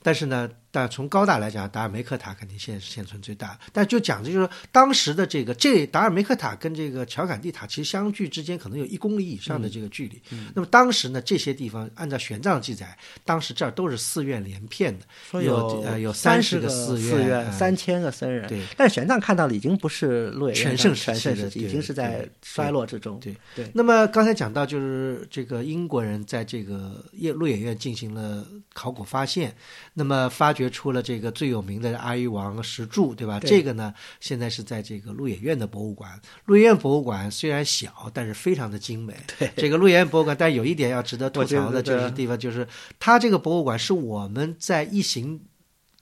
[0.03, 0.51] 但是呢。
[0.77, 3.59] 但从高大来讲，达尔梅克塔肯定现现存最大。
[3.73, 10.21] 但就讲的就是当时的这个这达尔梅克塔跟这个乔坎蒂塔其实相距之间可能有一公里以上的这个距离。
[10.55, 18.47] 那么当时呢，这些地方按照玄奘记载，当时这儿都是寺院连片的，有呃有三十个寺院，三千个僧人。
[18.47, 23.19] 对，但是玄奘看到的已经不是洛全盛全盛时期，已经是在衰落之中。
[23.21, 23.67] 对对。
[23.73, 29.57] 那么刚才讲到，就是这个英国人在这个叶鹿野苑进行了考古发现，
[29.95, 33.39] 那么发掘出了这个最最有名的阿育王石柱，对吧？
[33.39, 36.21] 这个呢，现在是在这个鹿野苑的博物馆。
[36.45, 39.15] 鹿野苑博物馆虽然小，但是非常的精美。
[39.39, 42.67] 对这个鹿野苑博物馆，但有一点要值得吐槽的就是地方，就是
[42.99, 45.41] 它这个博物馆是我们在一行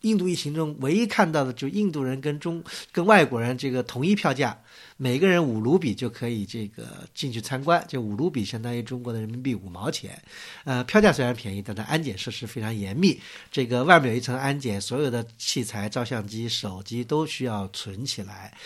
[0.04, 4.56] 印度疫情中唯一看到的，就印度人跟中跟外国人这个统一票价。
[4.96, 10.22] 每个人五卢比就可以这个进去参观，就五卢比相当于中国的人民币五毛钱，
[10.62, 13.20] 呃，票价虽然便宜，但它安检设施非常严密。
[13.50, 18.56] 这个外面有一层安检，所有的器材、照相机、手机都需要存起来。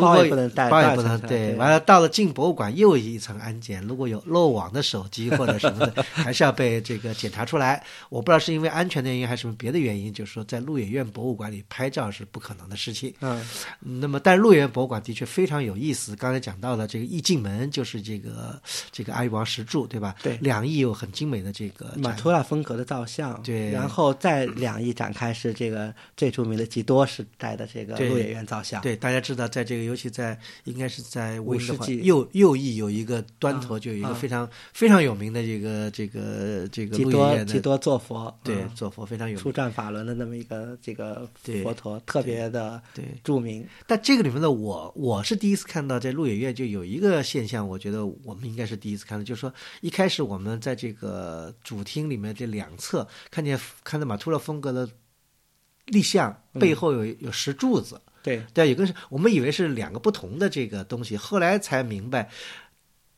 [0.00, 1.54] 包也不能带，包也不能对。
[1.54, 7.80] 完了，到了进博物馆又一层安检，如果有漏网的手机或者什么的， 还是要被这个检查出来。
[8.08, 13.14] 我不知道是因为安全的原因还是什么别的原因，就是说在鹿野苑博物馆里拍照是不可能的事情。
[13.20, 13.40] 嗯，
[13.78, 15.60] 那么但是鹿野苑博物馆的确非常。
[15.60, 18.58] 有意思，刚才讲到了这个一进门就是这个
[18.90, 20.16] 这个阿育王石柱，对吧？
[20.22, 28.80] 对，两翼有很精美的这个马图拉风格的造像，对，然后再两翼展开是这个最著名的基多时代的这个鹿野苑造像。
[28.80, 41.30] 对，大家知道，在这个尤其在应该是在五世纪右右翼有一个端头，就有一个非常非常有名的这个这个这个基多基多坐佛，对，坐佛非常有名，出战法轮的那么一个这个
[41.62, 43.64] 佛陀，特别的对著名。
[43.86, 54.88] 但这个里面的我我是第一次看到在鹿野苑就有一个现象，我觉得我们应该是第一次看到，就是说一开始我们在这个主厅里面这两侧看见看到马图勒风格的
[55.86, 62.28] 立像背后有有石柱子，对对，有个是我们以为是两个不同的这个东西，后来才明白，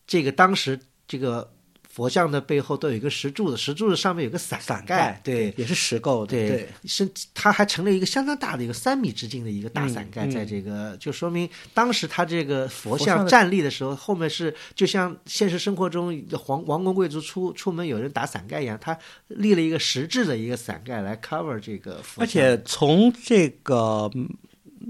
[0.07, 1.53] 这个当时这个。
[1.93, 18.99] 佛像的背后都有一个石柱子，石柱子上面有个伞伞盖，对，也是石构的，对，是它还成了一个相当大的一个三米直径的一个大伞盖，在这个就说明当时他这个佛像站立的时候，后面是就像现实生活中皇王公贵族出出门有人打伞盖一样，他
[19.29, 22.01] 立了一个实质的一个伞盖来 cover 这个。
[22.17, 24.11] 而且从这个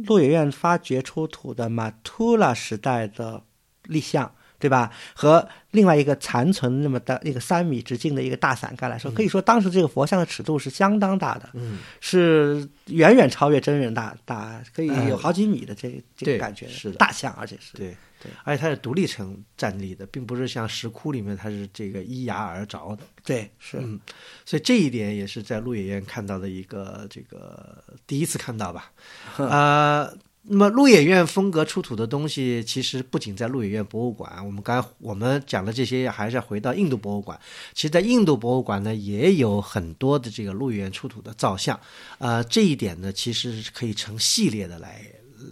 [0.07, 3.43] 鹿野苑发掘出土的马图拉时代的
[3.85, 4.33] 立像。
[4.63, 4.93] 对吧？
[5.13, 23.99] 和另外一个残存那么大一个三米直径的一个大伞盖来说，可以说当时这个佛像的尺度是相当大的，嗯，是远远超越真人大大，可以有好几米的这这个感觉，是的，大像，而且是对对，而且它是独立成站立的，并不是像石窟里面它是这个依崖而凿的，对，是，嗯，
[24.45, 28.93] 所以这一点也是在鹿野苑看到的一个这个第一次看到吧，
[29.37, 30.09] 啊。
[30.45, 34.45] 那么鹿野苑风格出土的东西，其实不仅在鹿野苑博物馆。
[34.45, 37.39] 我们刚才我们讲的这些，还是要回到印度博物馆。
[37.75, 41.79] 其实，在印度博物馆呢，也有很多的这个鹿野苑出土的造像。
[42.19, 45.07] 呃，这一点呢，其实是可以成系列的来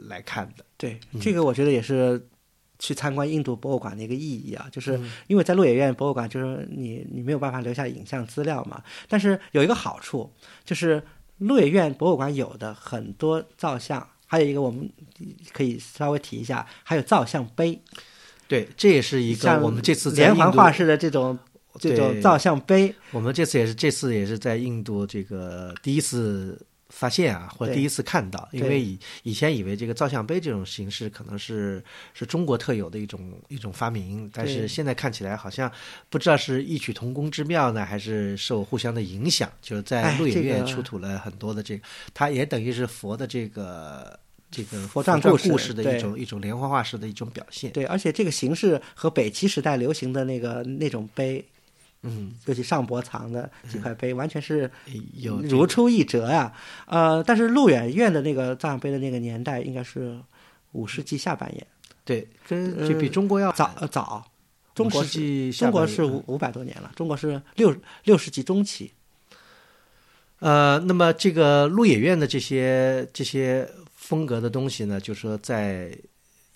[0.09, 0.65] 来看的。
[0.77, 2.21] 对，这个我觉得也是
[2.81, 8.83] 去参观印度博物馆的一个意义啊，就是因为在鹿野苑博物馆，就是你你没有办法留下影像资料嘛。
[9.07, 10.29] 但是有一个好处，
[10.65, 11.01] 就是
[11.39, 14.05] 鹿野苑博物馆有的很多造像。
[14.27, 14.89] 还有一个，我们
[15.53, 17.81] 可以稍微提一下，还有造像碑。
[18.49, 21.39] 对，这也是一个我们这次连环画式的这种
[21.79, 22.95] 这种造像碑。
[23.11, 26.59] 我们这次也是这次也是在印度这个第一次。
[26.91, 31.83] 发现啊，或者第一次看到，因为以以前以为这个造像碑这种形式可能是
[32.13, 35.71] 是中国特有的一种一种发明，但是现在看起来好像
[36.09, 39.51] 不知道是异曲同工之妙呢，还是受互相的影响。
[39.63, 44.19] 就是在鹿野苑出土了很多的这个，它也等于是佛的这个
[44.51, 47.73] 这个佛传故事的一种一种连环画式的一种表现。
[47.73, 51.45] 对，而且这个形式和北齐时代流行的那个那种碑。
[52.03, 54.71] 嗯，尤其上博藏的几块碑，完全是
[55.15, 56.53] 有如出一辙呀。
[56.87, 60.19] 呃，但是路远院的那个藏碑的那个年代应该是
[60.73, 61.67] 五世纪下半叶，
[62.05, 64.25] 对，跟就比中国要早呃早。
[64.73, 68.91] 中国世纪中国是五五百多年了，中国是六六世纪中期。
[70.39, 75.95] 呃，那么这个鹿野苑的这些这些风格的东西呢，就是说在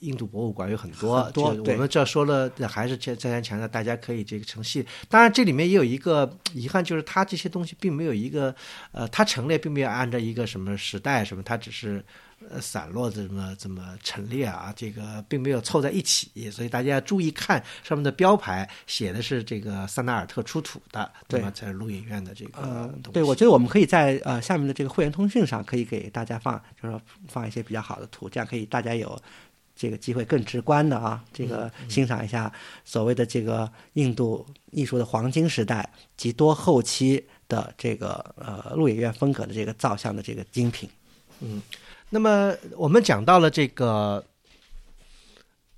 [0.00, 1.22] 印度博物馆有很多。
[1.30, 4.86] 多，我们这说了，还是再再三强调，大家可以这个成系。
[5.08, 8.54] 当然，这里面也有一个遗憾，就是它这些东西并没有一个
[8.92, 12.04] 呃，它陈列并没有按照一个什么时代什么，它只是。
[12.50, 21.50] 呃，散落这么这么陈列啊，这个并没有凑在一起，所以大家要注意看上面的标牌，写的是这个桑达尔特出土的，对吗？
[21.54, 29.18] 在录影院的这个，对，我觉得我们可以在呃下面的这个会员通讯上，可以给大家放，就是说放一些比较好的图，这样可以大家有
[29.74, 32.52] 这个机会更直观的啊，这个欣赏一下
[32.84, 40.88] 所谓的这个印度艺术的黄金时代及多后期的这个呃鹿野苑风格的这个造像的这个精品，
[41.40, 41.60] 嗯。
[42.10, 44.24] 那么我们讲到了这个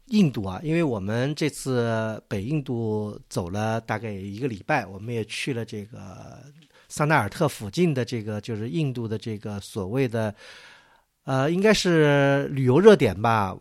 [0.07, 6.43] 印度啊，因为我们这次北印度走了大概一个礼拜，我们也去了这个
[6.89, 10.35] 桑达尔特附近的这个就是印度的这个所谓的
[11.25, 13.57] 呃，应该是旅游热点吧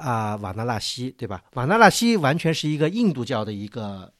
[0.00, 1.42] 啊，瓦纳纳西对吧？
[1.54, 4.12] 瓦纳纳西完全是一个印度教的一个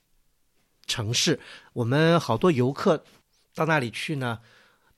[0.86, 1.40] 城市，
[1.72, 3.02] 我们好多游客
[3.54, 4.38] 到那里去呢。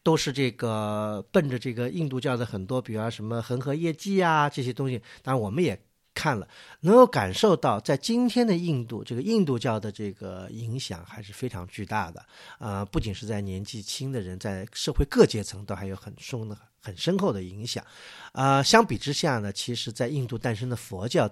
[0.05, 5.81] 都是这个奔着这个印度教的很多，比方什么恒河夜祭啊这些东西，当然我们也
[6.15, 6.47] 看了，
[6.81, 12.25] 能够感受到在今天的印度，这个印度教的这个影响还是非常巨大的。
[12.59, 17.85] 啊，不仅是在年纪轻的人，在社会各阶层都还有很深的、很深厚的影响。
[18.33, 21.31] 啊，相比之下呢，其实在印度诞生的佛教，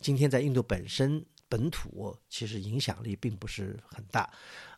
[0.00, 1.24] 今天在印度本身。
[1.52, 4.26] 本土其实影响力并不是很大，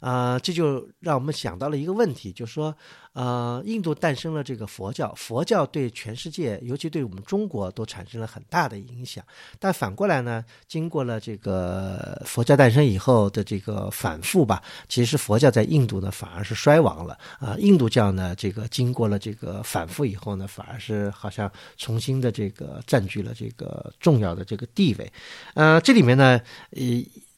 [0.00, 2.76] 啊，这就让我们想到了一个问题，就是说，
[3.12, 9.24] 呃，印度诞生了这个佛教，佛教对全世界，尤其对我们中国都产生了很大的影响。
[9.60, 17.54] 但反过来呢，经过了这个佛教诞生以后的这个反复吧，其实佛教在印度呢反而是衰亡了啊。
[17.60, 25.12] 印度教呢，这个经过了这个反复以后呢，反而是好像重新的这个占据了这个重要的这个地位。
[25.54, 26.40] 呃，这里面呢。
[26.70, 26.82] 呃，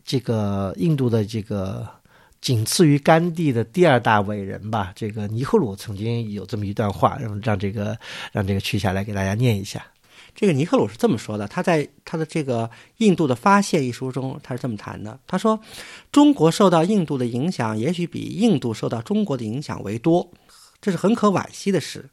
[0.04, 1.88] 这个印度的这个
[2.40, 7.98] 仅次于甘地的第二大伟人吧，这个尼赫鲁曾经有这么一段话，让让这个
[8.32, 9.84] 让这个取下来给大家念一下。
[10.34, 12.68] 这个尼赫鲁是这么说的，他在他的这个
[12.98, 15.18] 《印度的发现》一书中，他是这么谈的。
[15.26, 15.58] 他说
[16.12, 20.30] ：“中国受到印度的影响，也许比印度受到中国的影响为多，
[20.78, 22.04] 这是很可惋惜的事。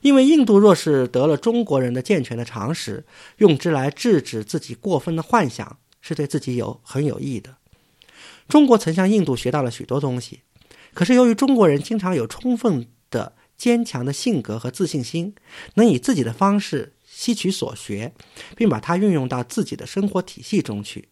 [0.00, 3.04] 因为印度若是得了中国人的健全的常识，
[3.36, 7.56] 用之来制止自己过分的幻想。”是对自己有很有益的。
[8.48, 10.40] 中国曾向印度学到了许多东西，
[10.92, 15.34] 可是由于中国人经常有充分的坚强的性格和自信心，
[15.74, 18.12] 能以自己的方式吸取所学，
[18.56, 21.08] 并把它运用到自己的生活体系中去，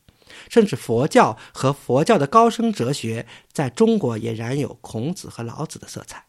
[0.49, 6.25] 甚至佛教和佛教的高深哲学在中国也染有孔子和老子的色彩。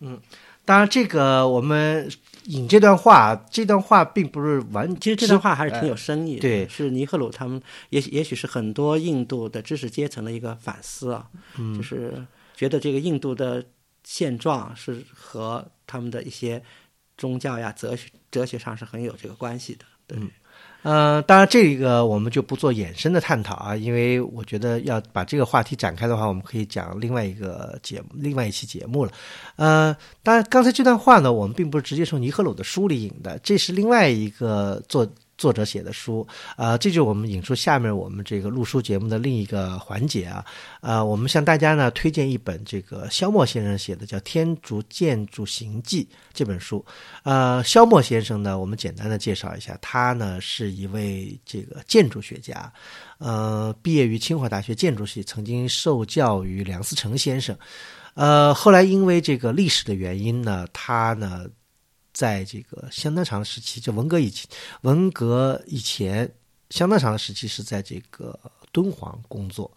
[0.00, 0.20] 嗯。
[0.64, 2.12] 当然，这个我们
[2.48, 6.36] 引这段话，这段话并不是完，其实这段话还是挺有深意。
[6.36, 11.28] 的、对，是尼赫鲁他们，也许也许是很多印度的知识阶层的一个反思啊，
[11.76, 13.64] 就是觉得这个印度的
[14.02, 16.62] 现状是和他们的一些
[17.16, 19.84] 宗教呀、哲学、哲学上是很有这个关系的。
[20.06, 20.18] 对。
[20.18, 20.30] 嗯，
[21.22, 29.12] 当然这个我们就不做衍生的探讨啊，因为我觉得要把这个话题展开的话，我们可以讲另外一个节目，另外一期节目了。
[29.56, 35.06] 呃，当然刚才这段话呢，我们并不是直接从尼赫鲁的书里引的，这是另外一个做。
[35.38, 36.26] 作者写的书，
[36.56, 40.44] 啊，这就是我们引出下面我们这个录书节目的另一个环节啊，
[40.80, 46.84] 啊，我们向大家呢推荐一本这个萧默先生写的叫《天竺建筑行记》这本书，
[47.22, 52.70] 呃，萧默先生呢，我们简单的介绍一下，他呢是一位这个建筑学家，
[53.18, 57.56] 呃，毕业于清华大学建筑系，曾经受教于梁思成先生，
[58.14, 61.46] 呃，后来因为这个历史的原因呢，他呢。
[62.18, 64.50] 在这个相当长的时期，就文革以前，
[64.80, 66.28] 文革以前
[66.68, 68.36] 相当长的时期是在这个
[68.72, 69.70] 敦煌工作，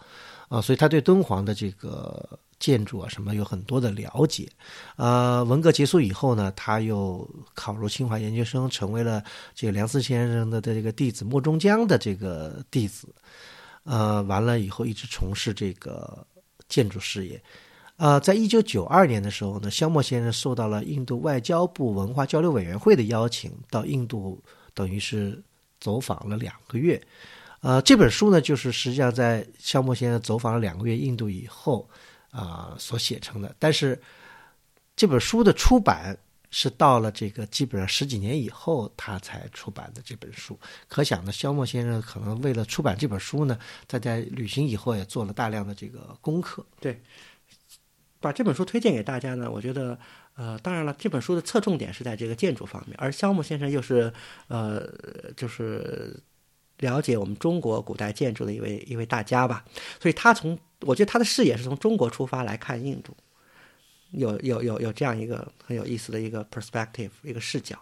[0.50, 4.50] 啊，所以他对敦煌的这个建筑啊什么有很多的了解。
[4.96, 9.24] 呃，文革结束以后呢，他又考入清华研究生，成为了
[9.54, 13.08] 这个梁思先生的的这个弟子莫中江的这个弟子。
[13.84, 16.26] 呃，完了以后一直从事这个
[16.68, 17.40] 建筑事业。
[18.02, 24.44] 呃，在一九九二年的时候呢，萧默先生受到了印度外交部文化交流委员会的邀请，到印度
[24.74, 25.40] 等于是
[25.80, 27.00] 走访了两个月。
[27.60, 31.88] 呃，这本书呢，就是实际上在肖默先生走访了两个月印度以后
[32.32, 33.56] 啊、所写成的。
[33.60, 34.02] 但是
[34.96, 36.18] 这本书的出版
[36.50, 40.60] 是到了这个基本上十几年以后他才出版的这本书。
[40.88, 46.66] 可想呢，肖默先生可能为了出版这本书呢，他在旅行以后也做了大量的这个功课。
[46.80, 47.00] 对
[48.22, 49.98] 把这本书推荐给大家呢，我觉得，
[50.36, 54.14] 呃，当然了，这本书的侧重点是在这个建筑方面，而肖木先生又是，
[54.48, 54.88] 呃，
[55.36, 56.18] 就是
[56.78, 59.66] 了解我们中国古代建筑的一位一位大家吧，
[60.00, 63.16] 所以他从，我觉得他的视野是从中国出发来看印度，
[64.12, 67.78] 有有有有这样一个很有意思的一个 perspective 一个视角。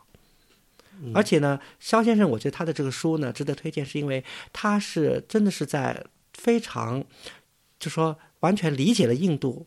[1.14, 4.22] 而且呢，肖先生，我觉得他的这个书呢值得推荐，是因为
[4.52, 7.02] 他是真的是在非常，
[7.80, 9.66] 就说完全理解了印度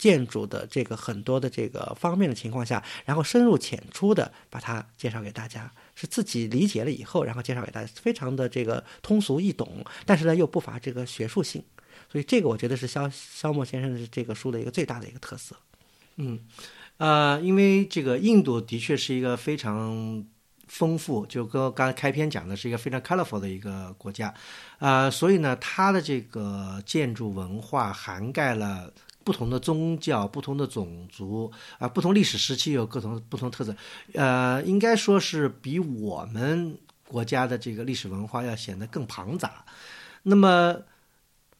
[0.00, 11.62] 建筑的这个很多的这个方面的情况下，然后深入浅出的把它介绍给大家，是自己理解了以后，然后介绍给大家，非常的这个通俗易懂，但是呢又不乏这个学术性，
[12.10, 15.54] 所以这个我觉得是肖肖默先生的这个书的一个最大的一个特色。
[16.16, 16.40] 嗯
[16.96, 20.24] 呃，因为这个印度的确是一个非常
[20.66, 24.32] 丰富，就跟刚才开篇讲的是一个非常 colorful 的一个国家，
[24.78, 28.90] 呃，所以呢，它的这个建筑文化涵盖了。
[29.22, 33.74] 不同的宗教、不同的种族啊、不同历史时期有各种不同特色，
[34.14, 39.64] 呃，应该说是比我们国家的这个历史文化要显得更庞杂。
[40.22, 40.76] 那么，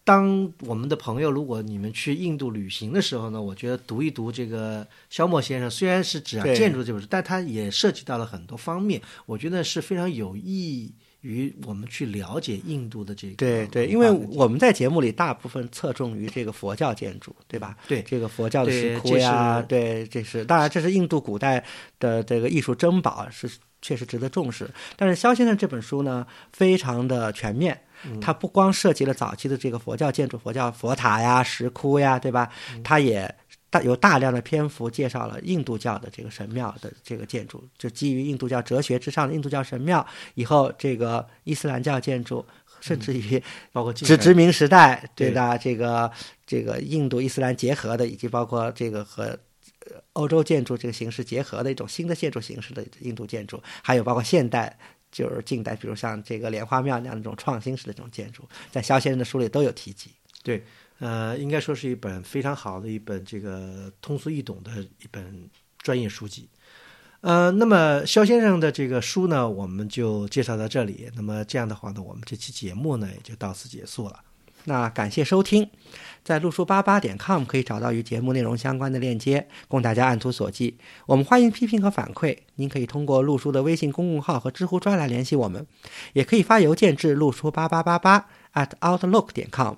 [0.05, 17.77] 当我们的朋友，如果你们去印度旅行的时候呢，我觉得读一读这个肖默先生，虽然是只讲建筑这本书，但他也涉及到了很多方面，我觉得是非常有意义于我们去了解印度的这个对对，因为我们在节目里大部分侧重于这个佛教建筑，对吧？
[17.87, 21.63] 对这个佛教的石窟呀，对，这是当然，这是印度古代
[21.99, 23.51] 的这个艺术珍宝，是
[23.83, 24.69] 确实值得重视。
[24.97, 32.51] 但是肖先生这本书呢，非常的全面，嗯它不光涉及了早期的这个佛教建筑，佛教佛塔呀、石窟呀，对吧？
[32.73, 33.35] 嗯它也
[33.71, 40.05] 大有大量的篇幅介绍了印度教的这个神庙的这个建筑，就基于印度教哲学之上的印度教神庙，
[40.35, 42.45] 以后这个伊斯兰教建筑，
[42.81, 43.43] 甚至于
[43.73, 46.11] 包括殖殖民时代，对对的，这个
[46.45, 49.25] 这个印度伊斯兰结合的，以及包括这个和
[49.87, 54.79] 呃欧洲建筑这个形式结合的一种新的建筑形式的印度建筑，还有包括现代。
[55.13, 60.13] 就是近代，比如像这个莲花庙那样的这种创新式的这种建筑，在肖先生的书里都有提及。
[60.45, 60.65] 对，
[61.01, 66.49] 呃，应该说是一本非常好的一本这个通俗易懂的一本专业书籍。
[67.23, 71.11] 呃，那么肖先生的这个书呢，我们就介绍到这里。
[71.17, 74.21] 那么这样的话呢，我们这期节目呢也就到此结束了。
[74.65, 75.71] 那感谢收听，
[76.23, 80.75] 在路书八八点 com 可以找到与节目内容相关的链接，供大家按图索骥。
[81.07, 85.67] 我们欢迎批评和反馈，您可以通过路书的微信公众号和知乎专栏联系我们，
[86.13, 89.77] 也可以发邮件至路书八八八八 at outlook 点 com。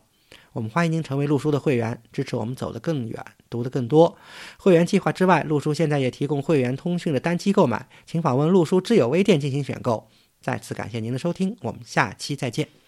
[0.53, 4.16] 我们欢迎您成为陆叔的会员，支持我们走得更远，读得更多。
[4.59, 10.09] 会员计划之外，陆叔现在也提供会员通讯的单机购买，请访问路书知友微店进行选购。
[10.40, 12.82] 再次感谢您的收听，我们下期再见。